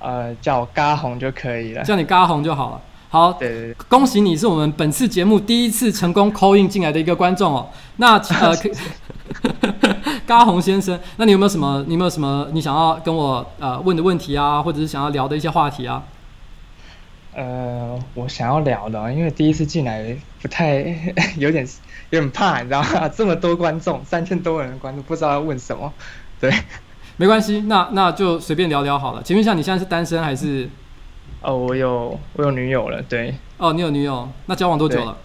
[0.00, 1.82] 呃，叫我嘎红就可以了。
[1.84, 2.82] 叫你嘎红就好了。
[3.12, 7.68] 好，对，对，对，恭喜你是我们本次节目第一次成功 call in 进来的一个观众哦。
[7.96, 8.56] 那呃，
[10.26, 11.84] 嘎红先生，那你有没有什么？
[11.86, 16.02] 你有没有什么你想要跟我呃问的问题啊，或者是想要聊的一些话题啊？
[17.34, 20.78] 呃，我想要聊的，因为第一次进来不太
[21.36, 21.68] 有点
[22.08, 23.06] 有点怕，你知道吗？
[23.14, 25.92] 这么多观众，三千多人的观众，不知道要问什么。
[26.40, 26.50] 对，
[27.18, 29.22] 没关系，那那就随便聊聊好了。
[29.22, 30.66] 请问一下，你现在是单身还是？
[31.42, 33.34] 哦，我有我有女友了，对。
[33.58, 35.16] 哦，你有女友，那交往多久了？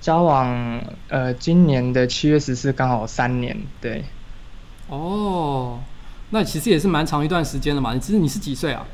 [0.00, 4.04] 交往呃，今年的七月十四刚好三年，对。
[4.88, 5.78] 哦，
[6.30, 7.92] 那其实也是蛮长一段时间了嘛。
[7.92, 8.86] 你其实你是几岁啊？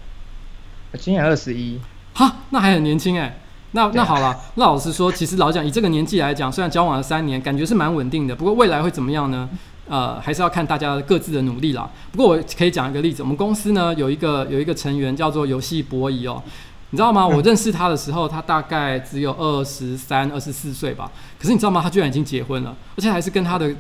[0.93, 1.81] 我今年二十一。
[2.13, 3.39] 哈，那还很年轻哎。
[3.73, 8.35] 那那好了，那老实说，其实老蒋以这个年纪来讲，虽然交往了三年，感觉是蛮稳定的。
[8.35, 9.49] 不过未来会怎么样呢？
[9.89, 11.89] 呃，还是要看大家各自的努力啦。
[12.13, 16.43] 不过我可以讲一个例子，我们公司呢有一个有一个成员叫做游戏博弈哦，
[16.91, 17.27] 你知道吗？
[17.27, 21.11] 我认识他的时候，他大概只有二十三、二十四岁吧。
[21.39, 21.81] 可是你知道吗？
[21.83, 23.75] 他居然已经结婚了，而且还是跟他的。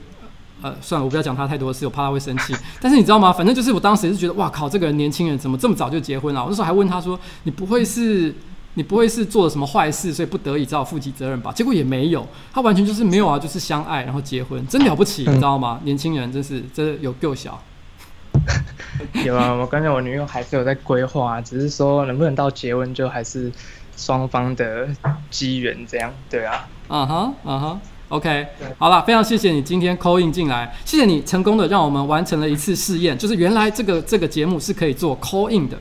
[0.63, 2.55] 呃，算了，我不要讲他太多的事，我怕他会生气。
[2.81, 3.31] 但是你知道吗？
[3.31, 6.43] 反正就是我当时也是觉得，哇靠，这个人年轻人怎么这么早就结婚了？
[6.43, 8.35] 我那时候还问他说：“你不会是，
[8.77, 15.81] 你不会是做了什么坏事，所以不得已只好负起责任吧？”结果也没有，他完全就是没有啊，就是相爱然后结婚，真了不起，你知道吗？
[15.83, 17.61] 年轻人真是真的有够小。
[19.25, 23.51] 有啊，我跟着我女友还是有在规划，只是说能不能到结婚，就还是
[23.97, 24.89] 双方的
[25.31, 26.13] 机缘这样。
[26.31, 27.81] 对啊，嗯哼，嗯哼。
[28.09, 28.47] OK，
[28.79, 35.77] 好了，非常谢谢你今天 call in 进来，谢谢你成功的让我们完成了一次试验，就是原来这个这个节目是可以做 call in 的，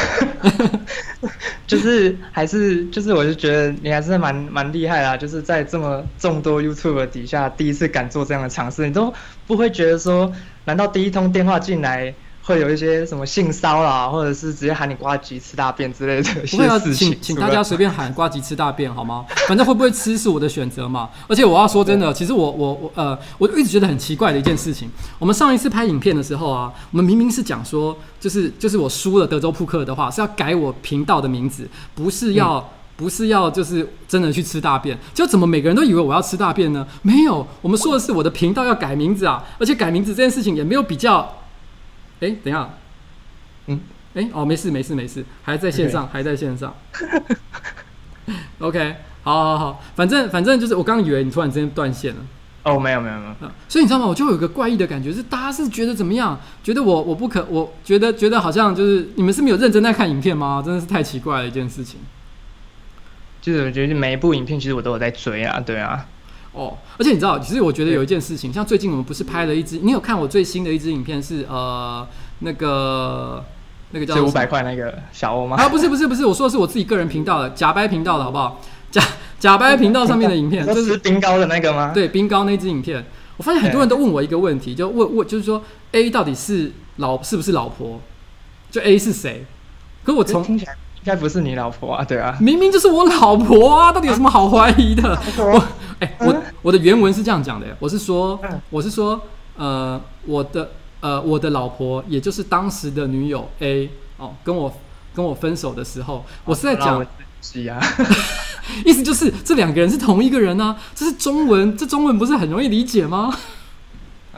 [1.66, 9.12] 就是还是就是我就觉得你还是蛮蛮厉害啦，就是在这么众多 YouTube 底下第一次敢做这样的尝试，你都
[9.46, 10.32] 不会觉得说，
[10.64, 12.14] 难道第一通电话进来？
[12.50, 16.28] 会有一些什么性骚扰，或者是直接喊你呱吉吃大便之类的。
[16.50, 19.24] 不会啊，请请大家随便喊呱吉吃大便好吗？
[19.46, 21.08] 反正会不会吃是我的选择嘛。
[21.28, 24.90] 而且我要说真的，其实我我我呃，我一直觉得很奇怪的一件事情。
[25.20, 32.64] 我们上一次拍影片的时候啊，我们明明是讲说，就是就是我输了德州扑克的话是要改我频道的名字，不是要、嗯、
[32.96, 34.98] 不是要就是真的去吃大便。
[35.14, 36.84] 就怎么每个人都以为我要吃大便呢？
[37.02, 41.36] 没有，我们说的是我的频道要改名字啊，而且改名字这件事情也没有比较。
[42.20, 42.70] 哎，等一下，
[43.66, 43.80] 嗯，
[44.14, 46.06] 哎，哦，没事，没事，没事，还在线上.
[46.12, 46.74] 还在线上。
[48.60, 52.20] OK，好，好，好，反正，反正就是我刚以为你突然之间断线了。
[52.62, 53.50] 哦，没有，没有，没有。
[53.68, 54.06] 所以你知道吗？
[54.06, 56.38] 我就有一个怪异的感觉，是大家是觉得怎么样？
[56.62, 60.62] 觉得我我不可，我觉得觉得好像就是你们是没有认真在看影片吗？
[60.62, 62.00] 真的是太奇怪了一件事情。
[63.40, 66.06] 就是我觉得每一部影片其实我都有在追啊，对啊。
[66.52, 72.06] 哦，而且你知道，其实我觉得有一件事情，像最近我们不是拍了一支，你有看我最新的一支影片是呃
[72.40, 73.44] 那个
[73.92, 75.56] 那个叫五百块那个小欧吗？
[75.56, 78.60] 啊，不是不是不是，我说的是我自己个人频道的假掰频道的好不好？
[78.90, 79.00] 假
[79.38, 81.92] 假掰频道上面的影片， 就是冰糕的那个吗？
[81.94, 83.04] 对，冰糕那支影片，
[83.36, 88.00] 我发现很多人都问我一个问题，就问问就是说 A 到底是老是不是老婆？
[88.72, 89.46] 就 A 是谁？
[90.02, 90.58] 可我从
[91.02, 95.18] 应该不是你老婆啊，对啊，明明就是我老婆啊，到底有什么好怀疑的？
[95.38, 95.58] 我
[95.98, 98.38] 哎、欸，我我的原文是这样讲的，我是说，
[98.68, 99.20] 我是说，
[99.56, 100.70] 呃，我的
[101.00, 104.72] 呃，我的老婆，也就是当时的女友 A 哦，跟我
[105.14, 107.04] 跟我分手的时候，我是在讲，
[108.84, 113.34] 意思就是这两个人是同一个人啊，这是中文，这中文不是很容易理解吗？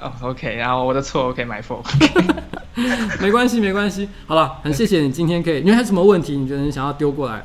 [0.03, 1.84] 哦、oh,，OK，然后我的错，OK，my fault，
[3.22, 4.09] 没关系，没关系。
[4.26, 6.36] 好了，很谢谢你今天可以，你还有什么问题？
[6.36, 7.44] 你觉得你想要丢过来？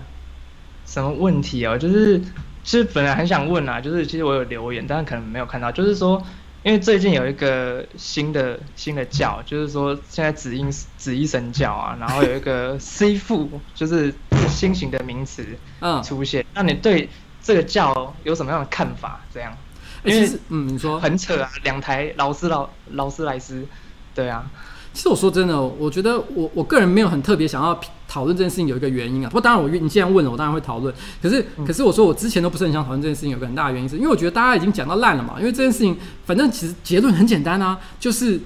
[0.88, 1.78] 什么问题哦？
[1.78, 2.20] 就是
[2.64, 5.72] 其实本来很想问啊，就是其实我有留言，但是可能没有看到。
[5.72, 6.22] 就是说，
[6.64, 10.66] 因为最近有一个新的新的教，就是说现在紫衣
[10.97, 14.14] 紫衣神教啊，然后有一个 C 父，就是
[14.47, 15.45] 新型的名词
[15.82, 16.43] 嗯出现。
[16.55, 17.10] 那你对
[17.43, 19.22] 这个教有什么样的看法？
[19.32, 19.55] 这样？
[20.04, 23.66] 因为嗯，你说很扯啊，两台劳斯劳劳斯莱斯，
[24.14, 24.50] 对啊。
[24.93, 29.30] 其实我说真的，我觉得我我个人没有很特别想要讨论这件事情，有一个原因啊。
[29.30, 30.93] 不过当然我你既然问了，我当然会讨论。
[31.22, 35.36] 可是可是我说我之前都不是很想讨论这件事情，有个很大的原因是因为我觉得大家已经讲到烂了嘛。
[35.39, 35.95] 因为这件事情
[36.26, 38.39] 反正其实结论很简单啊，就是。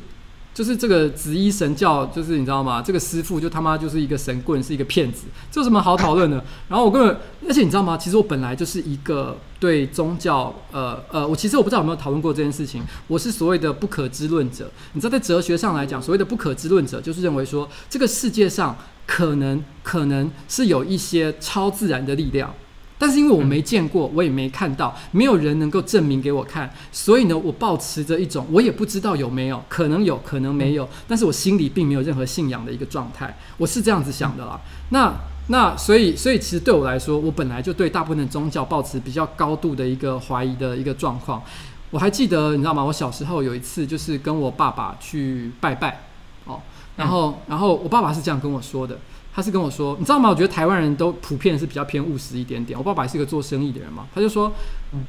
[0.53, 2.81] 就是这个紫衣神教，就是你知道吗？
[2.81, 6.43] 这个师傅就他妈就是一个神棍，是一个骗子，这有什么好讨论的？
[6.67, 7.97] 然后我根本，而且你知道吗？
[7.97, 12.83] 其实我本来就是一个对宗教，呃呃，我其实我不知道有没有讨论过这件事情。
[13.07, 14.69] 我是所谓的不可知论者。
[14.93, 18.75] 你知道，在哲学上来讲，所谓的不可知论者，就是认为说这个世界上
[19.07, 22.53] 可能可能是有一些超自然的力量。
[23.01, 34.61] 但是因为我没见过，我也没看到，没有人能够证明给我看，所以呢，我保持着一种我也不知道有没有，可能有可能没有，但是我心里并没有任何信仰的一个状态，我是这样子想的啦。
[34.89, 35.11] 那
[35.47, 41.41] 那所以所以其实对我来说，我本来就对大部分的宗教抱持比较高度的一个怀疑的一个状况。
[41.89, 42.83] 我还记得，你知道吗？
[42.83, 46.03] 我小时候有一次就是跟我爸爸去拜拜，
[46.45, 46.61] 哦，
[46.95, 48.97] 然后然后我爸爸是这样跟我说的。
[49.33, 50.29] 他是跟我说，你知道吗？
[50.29, 52.77] 我觉得台湾人都普遍是比较偏务实一点点。
[52.77, 54.51] 我爸爸也是一个做生意的人嘛，他就说，
[54.93, 55.05] 嗯，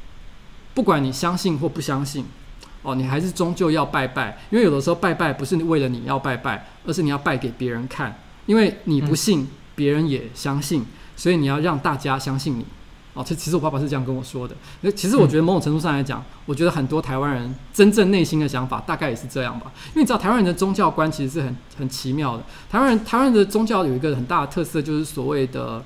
[0.75, 2.25] 不管你相信或不相信，
[2.83, 8.17] 哦，你还是终究要拜拜，因为有的时候拜拜不是为了你要拜拜，而是你要拜给别人看，
[8.47, 12.65] 因为你不信，别人也相信，所以你要让大家相信你。
[13.15, 14.57] 哦，其其实我爸爸是这样跟我说的。
[14.81, 19.71] 那其实我觉得某种程度上来讲，我觉得很多台湾人真正内心的想法大概也是这样吧。
[19.89, 22.43] 因为你知道台湾人的宗教观其实是很很奇妙的。
[22.71, 25.85] 台湾人台湾人的宗教有一个很大的特色，就是所谓的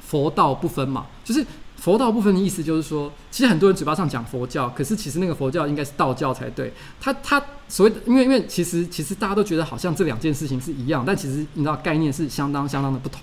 [0.00, 1.06] 佛道不分嘛。
[1.22, 1.44] 就是
[1.76, 6.72] 佛道不分的意思，就是说，其实很多人嘴巴上讲佛教，可是其实那个佛教应该是道教才对。
[7.00, 13.22] 他他所谓的，因为因为其实其实大家都觉得好像这两件事情是一样，但其实你知道概念是相当相当的不同。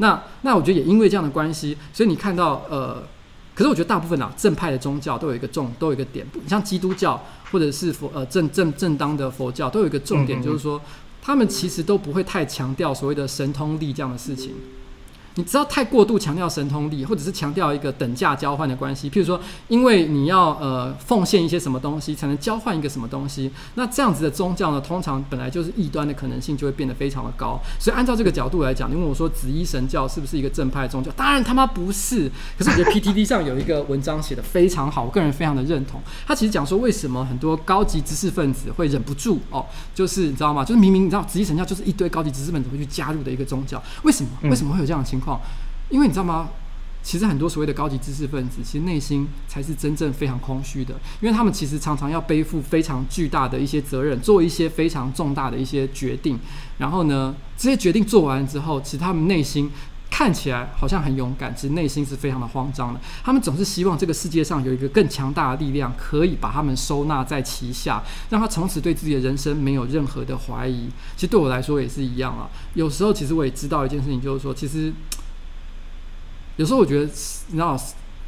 [0.00, 3.02] 那那我觉得也因为这样的关系，所以你看到呃，
[3.54, 7.22] 可是我觉得大部分啊正派的宗教都有一个重，都有一个点，你像基督教
[7.52, 10.80] 或者是佛呃正正正当的佛教都有一个重点，就是说
[11.22, 14.54] 他们其实都不会太强调所谓的神通力这样的事情。
[15.36, 27.58] 你知道太过度强调神通力，或者是强调一个等价交换的关系，譬如说，因为你要呃奉献一些什么东西，才能交换一个什么东西，那这样子的宗教呢，通常本来就是异端的可能性就会变得非常的高。
[27.78, 31.10] 所以按照这个角度来讲，你问我说紫衣神教是不是一个正派宗教？
[31.12, 32.30] 当然他妈不是。
[32.58, 36.00] 可是我觉得 PTT 上有一个文章写的非常好，我个人非常的认同。
[36.26, 39.64] 他其实讲说为什么很多高级知识分子会忍不住哦，
[39.94, 40.64] 就是你知道吗？
[40.64, 44.30] 就是明明你知道紫衣神教就是一堆高级知识分子会去加入的一个宗教，为什么？
[44.42, 45.40] 为什么会有这样的情况？
[45.90, 46.48] 因为你知道吗？
[47.02, 56.38] 其实很多所谓的高级知识分子，其实内心才是真正非常空虚的，因为他们其实常常要背负非常巨大的一些责任，做一些非常重大的一些决定。
[56.76, 59.70] 然后呢，这些决定做完之后，其实他们内心
[60.10, 63.00] 看起来好像很勇敢，其实内心是非常的慌张的。
[63.22, 70.88] 他们总是希望这个世界上有一个更强大的力量，可以把他们收纳在旗下，让他从此对自己的人生没有任何的怀疑。
[71.16, 72.50] 其实对我来说也是一样啊。
[72.74, 74.92] 有时候其实我也知道一件事情，就是说，其实。
[76.56, 77.74] 有时候我觉得，你知道，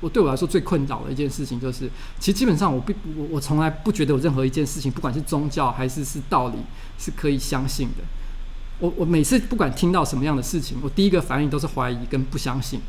[0.00, 6.56] 我对我来说最困扰的一件事情就是，其实基本上我不我我从来不觉得有任何一件事情，不管是宗教还是是道理，
[6.96, 8.02] 是可以相信的。
[8.82, 12.80] 我我每次不管听到什么样的事情，我第一个反应都是怀疑跟不相信。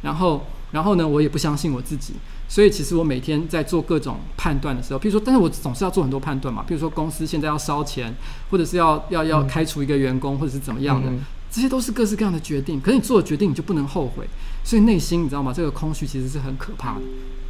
[0.00, 2.14] 然后然后呢，我也不相信我自己。
[2.48, 6.64] 所以其实我每天在做各种判断的时候，譬如说，但是我总是要做很多判断嘛。
[6.68, 8.14] 譬如说，公司现在要烧钱，
[8.50, 11.08] 或者是要要要开除一个员工，或者是怎么样的。
[11.10, 11.20] 嗯
[11.52, 14.26] 这些都是各式各样的决定，可是你做了决定你就不能后悔，
[14.64, 15.52] 所以内心你知道吗？
[15.54, 17.02] 这个空虚其实是很可怕的，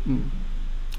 [0.07, 0.19] 嗯，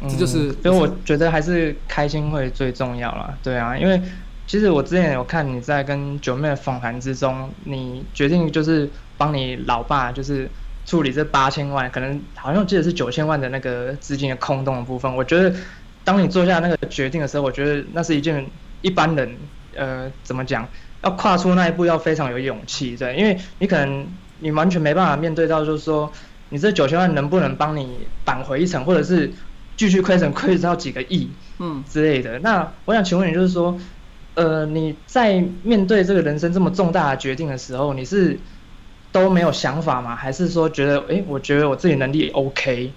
[0.09, 4.01] 这就是，所以我觉得还是开心会最重要啦，对啊，因为
[4.45, 10.49] 其实我之前有看你在跟九妹的访谈之中，你决定就是帮你老爸就是
[10.85, 15.55] 处理这八千万，可能好像记得是九千万的那个资金的空洞的部分，我觉得
[16.03, 18.45] 当你做下那个决定的时候，我觉得那是一件
[18.81, 19.37] 一般人
[19.75, 20.67] 呃怎么讲？
[21.01, 24.07] 要跨出那一步要非常有勇气，对，因为你可能
[24.39, 26.09] 你完全没办法面对到，就是说
[26.47, 29.29] 你这九千万能不能帮你扳回一城，或者是
[29.75, 31.29] 继续亏损亏损到几个亿，
[31.59, 32.39] 嗯之类的。
[32.39, 33.77] 那我想请问你，就是说，
[34.35, 38.39] 呃，你在面对这个人生这么重大的决定的时候，你是
[39.11, 40.15] 都没有想法吗？
[40.15, 42.91] 还是说觉得，哎、我觉得我自己能力 OK，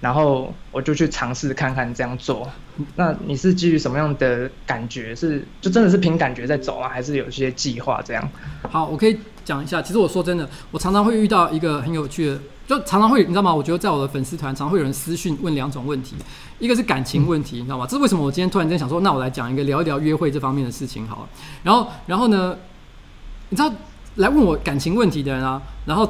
[0.00, 2.50] 然后我就去尝试看看这样做？
[2.96, 5.14] 那你是基于什么样的感觉？
[5.14, 8.30] 是就真的是凭感觉在走啊，还是有些计划这样？
[8.70, 9.80] 好，我可以讲一下。
[9.80, 13.54] 其实我说真的，我常常会遇到一个很有趣的，就常常会你知道吗？
[13.54, 16.16] 我觉得在我的粉丝团，常常会有人私讯问两种问题，
[16.58, 17.86] 一个是感情问题，嗯、你知道吗？
[17.86, 18.24] 这是为什么？
[18.24, 21.28] 我今天突然间想说，那我来讲一个聊一聊约会这方面的事情好了。
[21.62, 22.56] 然后，然后呢，
[23.48, 23.72] 你知道？
[24.16, 26.06] 来问我感情问题的人啊，然后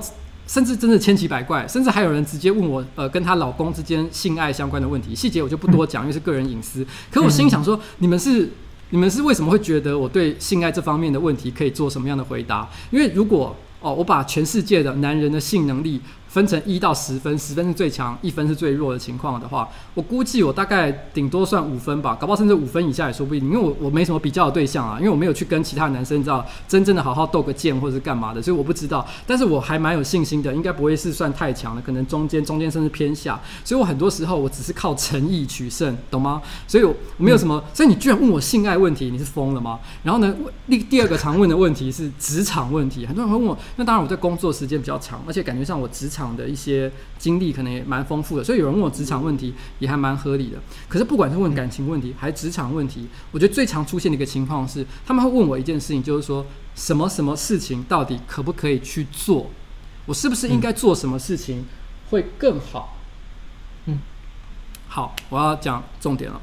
[0.49, 6.85] 甚至真的千奇百怪，甚至还有人直接问我，呃，跟她老公之间性爱相关的问题，细节我就不多讲，因为是个人隐私。
[7.13, 8.51] 可我心想说，你们是
[8.91, 12.69] 你们是为什么会觉得我对性爱这方面的问题可以做什么样的回答？
[12.91, 16.01] 因为如果哦，我把全世界的男人的性能力。
[16.33, 23.45] 分成一到十分，十分是最强，一分是最弱的情况的话，我估计我大概顶多算五分吧，搞不好甚至五分以下也说不定。
[23.45, 29.07] 因为我我没什么比较的对象啊，因为我没有去跟其他男生，你知道，真正的好好斗个剑或者是干嘛的，所以我不知道。
[29.27, 33.39] 但是我还蛮有信心的，应该不会是算太强的，可能中间中间甚至偏下。
[33.63, 36.41] 所以我很多时候我只是靠诚意取胜，懂吗？
[36.67, 37.63] 所以我没有什么。
[37.75, 39.79] 所以你居然问我性爱问题，你是疯了吗？
[40.03, 40.35] 然后呢，
[40.67, 43.59] 第第二个常问的问题是职场问题，很多人会问我。
[43.77, 46.91] 那当然我在工作时间比较长，而且感觉上我职场场的一些。
[47.23, 50.59] 经历可能也蛮丰富的，所以有人问我职场问题也还蛮合理的。
[50.89, 56.45] 可是不管是问感情问题还是职场问题，我觉得最常出现的一个情况是，他们会问我一件事情，就是说
[56.75, 59.49] 什么什么事情到底可不可以去做？
[60.05, 61.65] 我是不是应该做什么事情
[62.11, 62.97] 会更好？
[63.87, 64.01] 嗯，
[64.89, 66.41] 好，我要讲重点了。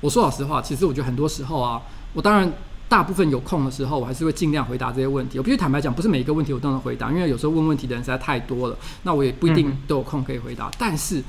[0.00, 1.80] 我说老实话，其实我觉得很多时候啊，
[2.12, 2.52] 我当然。
[2.90, 5.38] 大部分有空的时候，我还是会尽量回答这些问题。
[5.38, 10.68] 我必须坦白讲，不是每一个问题我都能回答，因为有时候问问题的人实在太多了，那我也不一定都有空可以回答。
[10.76, 11.22] 但是，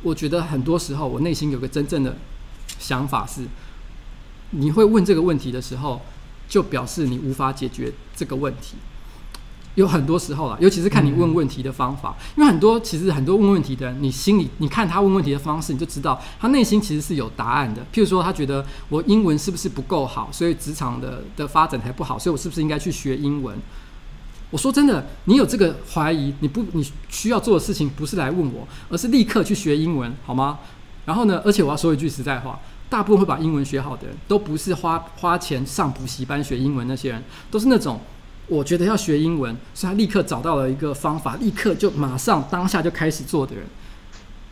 [0.00, 2.16] 我觉得很多时候，我内心有个真正的
[2.78, 3.46] 想法是：
[4.52, 6.00] 你会问这个问题的时候，
[6.48, 8.76] 就表示你无法解决这个问题。
[9.74, 17.80] 有很多时候啦，尤其是看你问问题的方法，因为很多其实很多问问题的人，你心里你看他问问题的方式，你就知道他内心其实是有答案的。
[17.90, 23.56] 譬如说，他觉得我英文是不是不够好，所以职场的的发展才不好，所以我是不是应该去学英文？
[24.50, 30.58] 我说真的，你有这个怀疑，你不你需要做的事情不是来问我，而是立刻去学英文，好吗？
[31.06, 37.98] 然后呢，而且我要说一句实在话，大部分会把英文学好的人都不是花花钱上补习班学英文那些人，都是那种。
[38.52, 43.64] 我觉得要学英文，所以他立刻找到了一个方法，立刻就马上当下就开始做的人，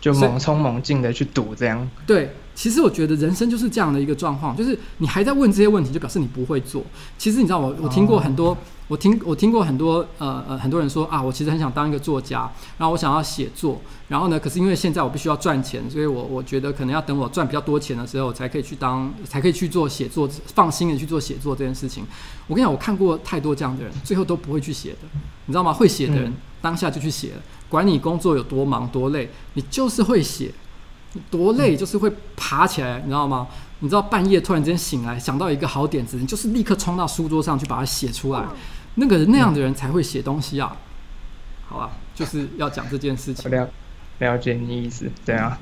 [0.00, 1.88] 就猛冲猛进的去赌这样。
[2.06, 6.82] 对，其实我觉得人生就是这样的一个状况，就是你还在问这些问题，就表示你不会做。
[7.18, 8.48] 其实你知道我，我听过很多。
[8.48, 8.58] Oh.
[8.90, 22.04] 我听我听过很多呃呃很多人说啊，我其实很想当一个作家，然后我想要写作，然后呢，可是因为现在我必须要赚钱，所以我我觉得可能要等我赚比较多钱的时候，才可以去当，才可以去做写作，放心的去做写作这件事情。
[22.48, 25.08] 我跟你讲，我看过太多这样的人，最后都不会去写的，
[25.46, 25.72] 你知道吗？
[25.72, 30.52] 会写的人当下就去写了，管你工作有多忙多累，你就是会写，
[31.30, 33.46] 多累就是会爬起来，你知道吗？
[33.78, 38.44] 你知道半夜突然间醒来想到一个好点子，你就是立刻冲到书桌上去把它写出来。
[38.96, 40.76] 那个那样的人才会写东西啊，
[41.68, 43.50] 好吧，就是要讲这件事情。
[43.50, 43.70] 了
[44.18, 45.56] 了解你意思，对啊，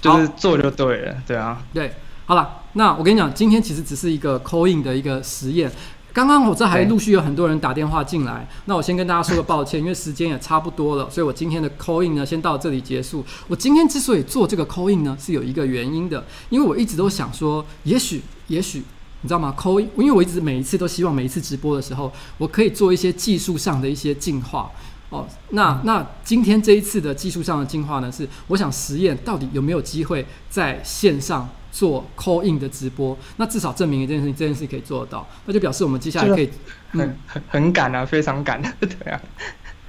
[0.00, 5.70] 就是做就对了，对啊，对，好了，那我跟你讲，今天其实只是一个 call in 的一个实验。
[6.12, 13.24] 刚刚我这还陆续有很多人打电话进来，那我先跟大家说个抱歉，因为时间也差不多了，所以我今天的 call in 呢，先到这里结束。
[13.48, 18.82] 我今天之所以做这个 call in 呢，是有一个原因的，因为我一直都想说，也许，也许。
[19.24, 24.68] 你知道吗？call in，因为我一直每一次都希望每一次直播的时候，我可以做一些技术上的一些进化
[25.10, 25.24] 哦。
[25.50, 33.18] 那那今天这一次的技术上的进化呢，是我想实验到底有没有机会在线上做 call in 的直播。
[33.38, 36.48] 那至少证明一件事情，这件事情可以做得到，那就表示我们接下来可以
[36.92, 38.62] 很很很赶啊，非常赶。
[38.78, 39.20] 对啊，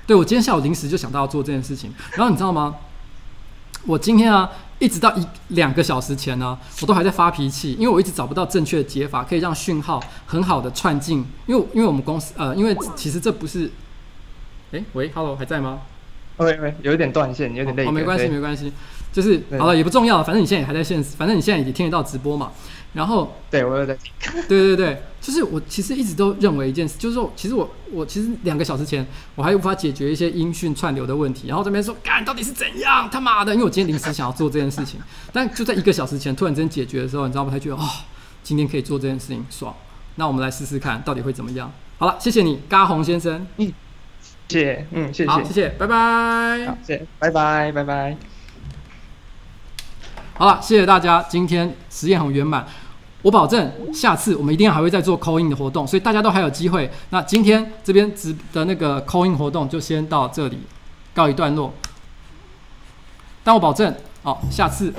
[0.07, 2.75] 对，我今天下午临时就想到要做这件事情，然后你知道吗？
[3.85, 4.49] 我今天啊。
[4.79, 11.25] 一直到一两个小时前呢，我都还在发脾气，因为我一直找不到正确的解法，可以让讯号很好的串进。
[11.45, 13.71] 因为因为我们公司呃，因为其实这不是，
[14.73, 15.79] 哎，喂，Hello，还在吗？
[16.37, 17.85] 喂喂，有一点断线，有点累。
[17.85, 18.71] 哦，没关系，没关系，
[19.11, 22.51] 就是好了，也不重要，反正你现在也还在线，反正你现在也听得到直播嘛。
[22.93, 24.11] 然后，对我有在听。
[24.47, 29.03] 对对对，就是我其实一直都认为一件事，就是说，其实我我其实两个小时前
[29.33, 34.99] 我还无法解决一些音讯串流的问题，然后这边说干到底是怎样他妈的，因为我今天临时想要做这件事情，
[35.31, 37.49] 但就在一个小时前突然间解决的时候，你知道吗？
[37.51, 37.87] 他觉得哦，
[38.43, 39.75] 今天可以做这件事情爽，
[40.15, 41.71] 那我们来试试看到底会怎么样。
[41.97, 43.47] 好了，谢谢你，嘎红先生。
[43.57, 43.73] 嗯，
[44.49, 46.65] 谢谢，嗯，谢谢，好，谢谢，拜拜。
[46.67, 48.15] 好，谢谢，拜拜，拜拜。
[50.35, 52.65] 好了，谢谢大家，今天实验很圆满。
[53.21, 56.89] 我保证下次我们一定还会再做 call in 的活动，所以大家都还有机会。
[57.09, 60.59] 那今天这边直的那个 call in 活动就先到这里
[61.13, 61.73] 告一段落。
[63.43, 64.93] 但我保证，好，下次。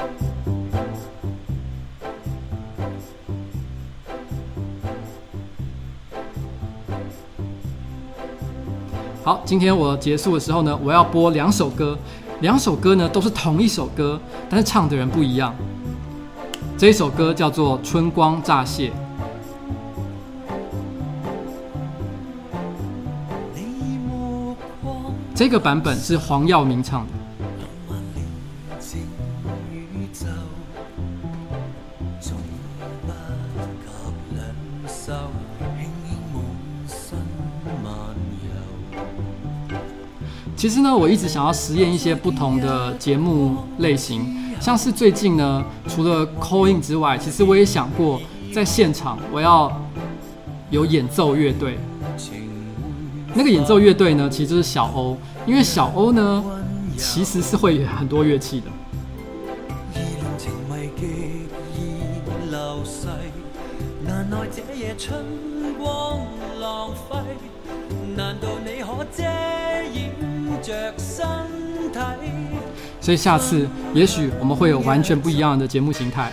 [9.25, 11.97] 好，今天我结束的时候呢，我要播两首歌，
[12.43, 14.21] 两首歌呢都是同一首歌，
[14.51, 15.55] 但是唱的人不一样。
[16.77, 18.91] 这一首歌叫做《春光乍泄》，
[25.35, 27.14] 这个版本是黄耀明唱的。
[40.65, 44.35] 其实呢，我一直想要实验一些不同的节目类型。
[44.59, 48.19] 像是最近呢，除了 call in 之外，其实我也想过
[48.51, 49.71] 在现场我要
[50.71, 51.77] 有演奏乐队。
[53.35, 56.43] 那个演奏乐队呢，其实就是小欧，因为小欧呢
[56.97, 58.71] 其实是会有很多乐器的。
[73.01, 76.33] 所以下次也许我们会有完全不一样的节目形态。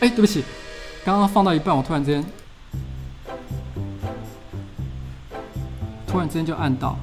[0.00, 0.42] 哎，对不起，
[1.04, 2.24] 刚刚放到一半，我突然之间，
[6.06, 6.96] 突然之间就按到。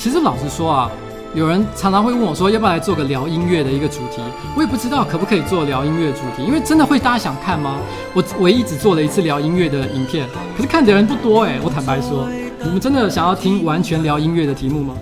[0.00, 0.90] 其实老实说啊，
[1.34, 4.22] 有人常常会问我说，要不要来做个聊音乐的一个主题？
[4.56, 7.76] 我也不知道可不可以做聊音乐主题，因为真的会大家想看吗？
[8.14, 11.60] 我唯一只做了一次聊音乐的影片，可是看的人不多哎。
[11.62, 12.26] 我坦白说，
[12.64, 14.94] 你们真的想要听完全聊音乐的题目吗？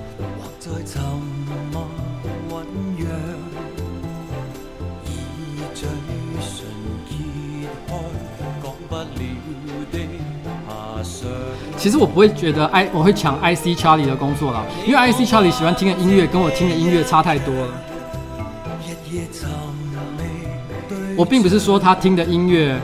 [11.79, 17.73] 其实我不会觉得 I 我会抢 IC Charlie 的工作了，因为 IC Charlie 喜欢听的音乐跟我听的音乐差太多了。
[21.17, 22.79] 我并不是说他听的音乐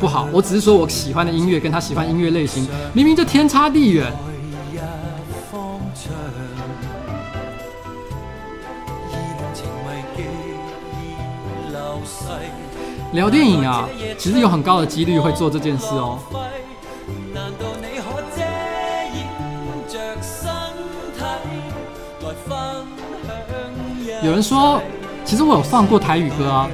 [0.00, 4.10] 不好，我只是说我喜欢的音乐跟他喜欢音乐类型明明就天差地远。
[13.12, 13.88] 聊电影啊，
[14.18, 16.18] 其实有很高的几率会做这件事哦。
[24.26, 24.82] 有人说，
[25.24, 26.68] 其实我有放过台语歌啊，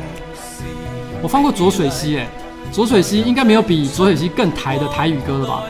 [1.20, 2.26] 我放过浊水溪，哎，
[2.72, 5.62] 浊水溪应该没有比浊水溪更台的台语歌了吧？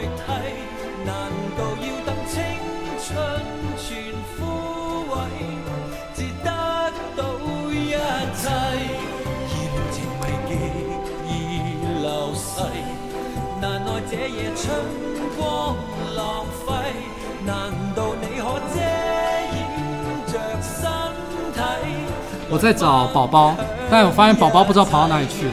[22.62, 23.56] 在找宝宝，
[23.90, 25.52] 但我发现宝宝不知道跑到哪里去了。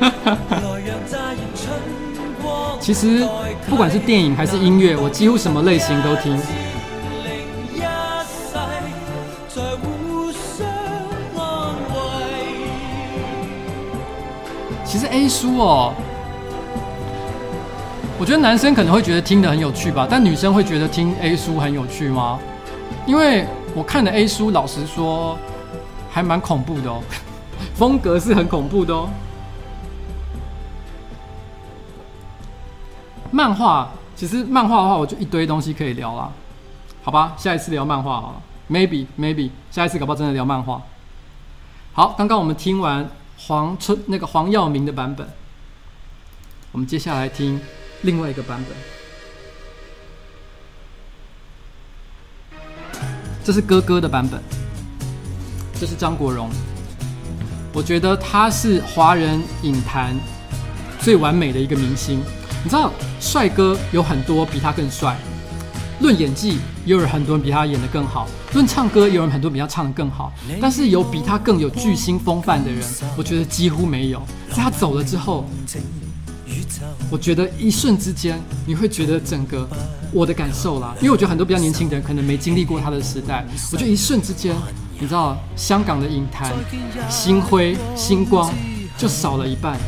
[2.80, 3.28] 其实
[3.68, 6.40] 不管是电影还是音乐，我几乎什么类型都听。
[14.82, 15.92] 其实 A 书哦，
[18.18, 22.38] 我觉得男生可能会觉得听得很有趣吧，但女生会觉得听 A 书很有趣吗？
[23.06, 25.38] 因为我看的 A 书，老实说，
[26.10, 27.02] 还蛮恐怖的哦，
[27.74, 29.08] 风格是很恐怖的哦。
[33.32, 36.30] 漫画，其实漫画的话，我就一堆东西可以聊啦。
[37.02, 40.82] 好吧，下一次聊漫画好了，maybe maybe，下一次搞不好真的聊漫画。
[41.92, 43.08] 好，刚刚我们听完
[43.38, 45.26] 黄春那个黄耀明的版本，
[46.72, 47.60] 我们接下来听
[48.02, 48.99] 另外一个版本。
[53.42, 54.40] 这是哥哥的版本，
[55.80, 56.50] 这是张国荣。
[57.72, 60.14] 我觉得他是华人影坛
[61.00, 62.20] 最完美的一个明星。
[62.62, 65.16] 你知道，帅哥有很多比他更帅，
[66.00, 70.30] 论演技，也有很多人比他演得更好；论唱歌，也有人很多比他唱得更好。
[70.60, 72.86] 但是有比他更有巨星风范的人，
[73.16, 74.20] 我觉得几乎没有。
[74.50, 75.48] 在他走了之后。
[77.10, 79.68] 我觉得一瞬之间，你会觉得整个
[80.12, 83.44] 我的感受啦，因为我觉得很多比较年轻的人可能没经历过他的时代。
[83.72, 84.54] 我觉得一瞬之间，
[84.98, 86.52] 你知道香港的影坛
[87.08, 88.52] 星辉星光
[88.96, 89.78] 就少了一半。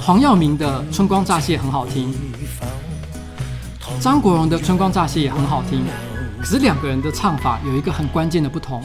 [0.00, 2.14] 黄耀明的《春光乍泄》很好听，
[4.00, 5.84] 张国荣的《春光乍泄》也很好听，
[6.40, 8.82] 可是两个人的唱法有一个很关键的不同。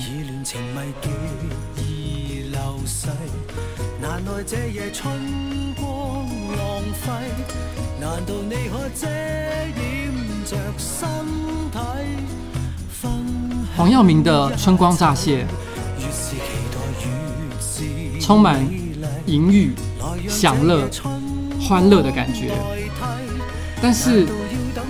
[13.76, 15.45] 黄耀明的《春光乍泄》
[18.22, 18.60] 充满
[19.26, 19.73] 淫欲、
[20.27, 20.90] 享乐。
[21.65, 22.52] 欢乐的感觉，
[23.81, 24.27] 但是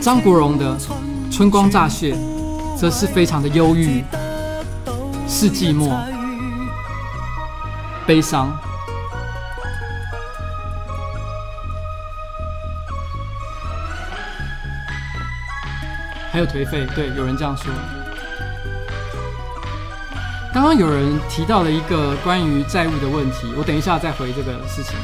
[0.01, 0.75] 张国荣的
[1.31, 2.15] 《春光乍泄》
[2.75, 4.03] 则是非常的忧郁、
[5.27, 5.95] 是寂寞、
[8.07, 8.51] 悲伤，
[16.33, 16.87] 还有颓废。
[16.95, 17.71] 对，有人这样说。
[20.51, 24.95] 刚刚有人提到了一个关于债务的问题，我等一下再回这个事情。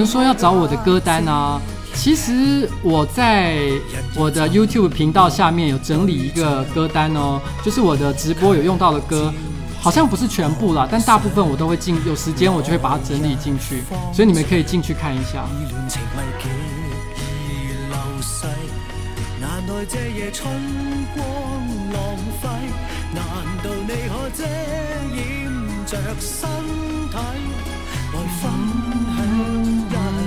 [0.00, 1.60] 人说要找我的歌单啊，
[1.92, 3.58] 其实我在
[4.14, 9.30] 我的 YouTube 频道下面有整理一个歌单哦，就是我的直播有用到的歌，
[9.78, 15.44] 好像不是全部啦，但大部分我都会进，有时间我就会把它整理进去，所以你们可以进去看一下。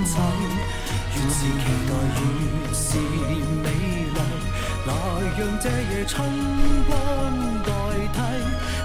[0.03, 0.09] 越
[1.29, 1.47] 是期
[1.87, 2.97] 待，越是
[3.63, 4.19] 美丽。
[4.85, 4.91] 来
[5.37, 6.27] 让这夜春
[6.87, 6.91] 光
[7.63, 7.71] 代
[8.11, 8.17] 替，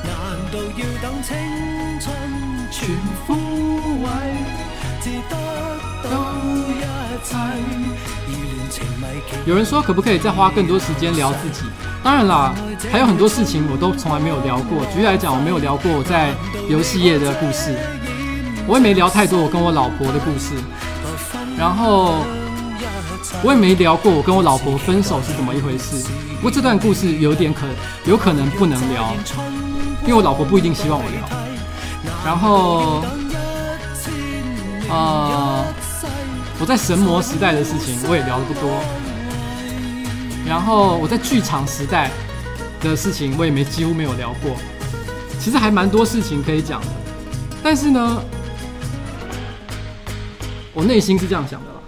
[0.05, 0.11] 难
[0.53, 1.29] 道要等青
[2.01, 2.07] 春
[2.71, 2.79] 全
[3.27, 4.07] 枯萎，
[5.03, 5.35] 至得
[6.05, 6.09] 到
[6.57, 6.71] 一
[7.25, 7.35] 切？
[9.45, 11.63] 有人说，可不可以再花更多时间聊自己？
[12.05, 12.55] 当然啦，
[12.93, 14.85] 还有很多事情我都从来没有聊过。
[14.93, 16.33] 举例来讲，我没有聊过我在
[16.69, 17.77] 游戏业的故事，
[18.69, 20.55] 我也没聊太多我跟我老婆的故事，
[21.59, 22.15] 然后。
[23.43, 26.03] 我也没聊过我跟我老婆分手是怎么一回事，
[26.37, 27.67] 不过这段故事有点可
[28.07, 29.13] 有可能不能聊，
[30.03, 31.29] 因为我老婆不一定希望我聊。
[32.25, 33.05] 然后，
[34.89, 35.65] 呃，
[36.59, 38.81] 我在神魔时代的事情我也聊的不多，
[40.47, 42.11] 然后我在剧场时代
[42.81, 44.57] 的事情我也没几乎没有聊过，
[45.39, 46.87] 其实还蛮多事情可以讲的，
[47.63, 48.23] 但是呢，
[50.79, 51.81] 我内心是这样想的啦。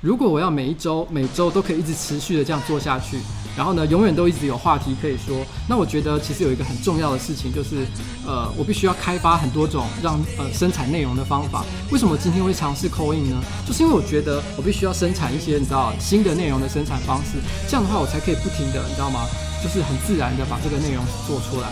[0.00, 3.18] 如果我要每一周、每周都可以一直持续的这样做下去，
[3.56, 7.84] 然后呢，永远都一直有话题可以说，那我觉得其实有一个很重要的事情，就是
[8.24, 11.64] 呃，我必须要开发很多种让呃生产内容的方法。
[11.90, 13.42] 为什么今天会尝试 call in 呢？
[13.66, 19.26] 就是因为我觉得我必须要生产一些你知道新的内容的生产方式，这样的话我才可以不停的你知道吗？
[19.60, 21.66] 就是很自然的把这个内容做出来，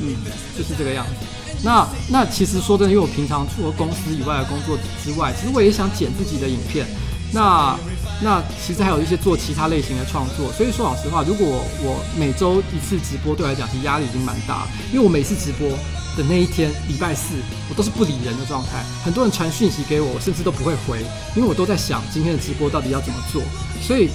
[0.00, 0.14] 嗯，
[0.58, 1.39] 就是这个样子。
[1.62, 6.86] 那那其实说真的，因为我平常除了公司以外的工作之外，其实我也想剪自己的影片。
[7.32, 7.78] 那
[8.20, 11.46] 那其实还有一些做其他类型的创作，所以说老实话，如果
[11.80, 15.68] 我每周一次直播，对我来讲其实压力已经蛮大，因为我每次直播
[16.16, 17.34] 的那一天，礼拜四，
[17.68, 20.98] 我都是不理人的状态，很多人传讯息给我，我甚至都不会回，
[21.36, 23.40] 因为我都在想今天的直播到底要怎么做，
[23.80, 24.10] 所以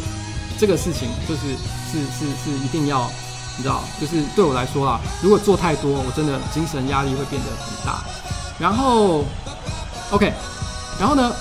[0.60, 1.42] 这个事情就是
[1.90, 3.10] 是是是一定要，
[3.58, 8.04] 你知道，就是对我来说啊，如果做太多，我真的精神压力会变得很大。
[8.60, 9.24] 然后
[10.12, 10.32] ，OK，
[11.00, 11.32] 然后呢？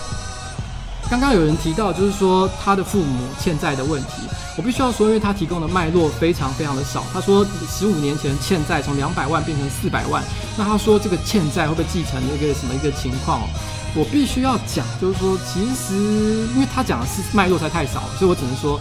[1.10, 4.22] 刚刚有人提到，就是说他的父母欠债的问题，
[4.56, 7.04] 我必须要说，因为他提供的脉络非常非常的少。
[7.12, 10.24] 他说十五年前欠债从两百万变成四百万，
[10.56, 13.42] 那他说这个欠债会不会继承那个什么一个情况？
[13.94, 15.94] 我必须要讲，就是说其实
[16.54, 18.80] 因为他讲的是脉络才太少，所以我只能说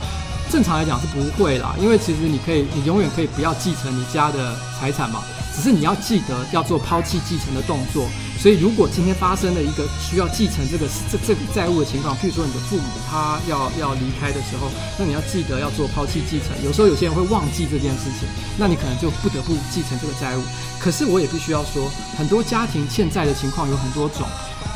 [0.54, 1.74] 正常来讲是不会啦。
[1.82, 5.24] 因为其实你可以，你永远可以不要继承你家的财产嘛。
[5.56, 8.08] 只是你要记得要做抛弃继承的动作，
[8.40, 16.50] 所以如果今天发生了一个需要继承这个这这个债务的情况，譬如说你的父母他要要离开的时候，那你要记得要做抛弃继承。
[16.64, 18.28] 有时候有些人会忘记这件事情，
[18.58, 20.42] 那你可能就不得不继承这个债务。
[20.80, 24.28] 可是我也必须要说，很多家庭欠债的情况有很多种，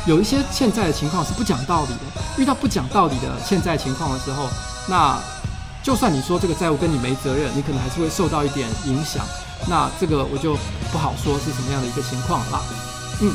[0.06, 2.22] 有一些欠债的情况是不讲道理的。
[2.40, 4.48] 遇到不讲道理的欠债情况的时候，
[4.88, 5.18] 那
[5.82, 9.24] 就算你说这个债务跟你没责任，你可能还是会受到一点影响。
[9.66, 10.56] 那这个我就
[10.92, 12.62] 不好说是什么样的一个情况了。
[13.20, 13.34] 嗯，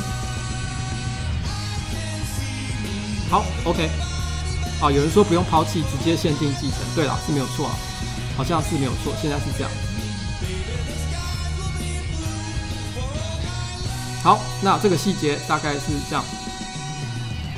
[3.30, 3.90] 好，OK。
[4.82, 6.80] 啊，有人说不用抛弃，直接限定继承。
[6.94, 7.74] 对了，是没有错啊，
[8.38, 9.72] 好像是没有错，现在是这样。
[14.22, 16.24] 好，那这个细节大概是这样。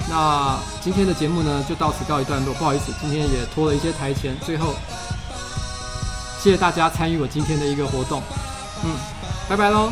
[0.10, 2.54] 那今天的节目呢，就到此告一段落。
[2.54, 4.38] 不好意思，今天也拖了一些台前。
[4.46, 4.76] 最后，
[6.40, 8.22] 谢谢大家参与我今天的一个活动。
[8.84, 8.92] 嗯，
[9.50, 9.92] 拜拜喽。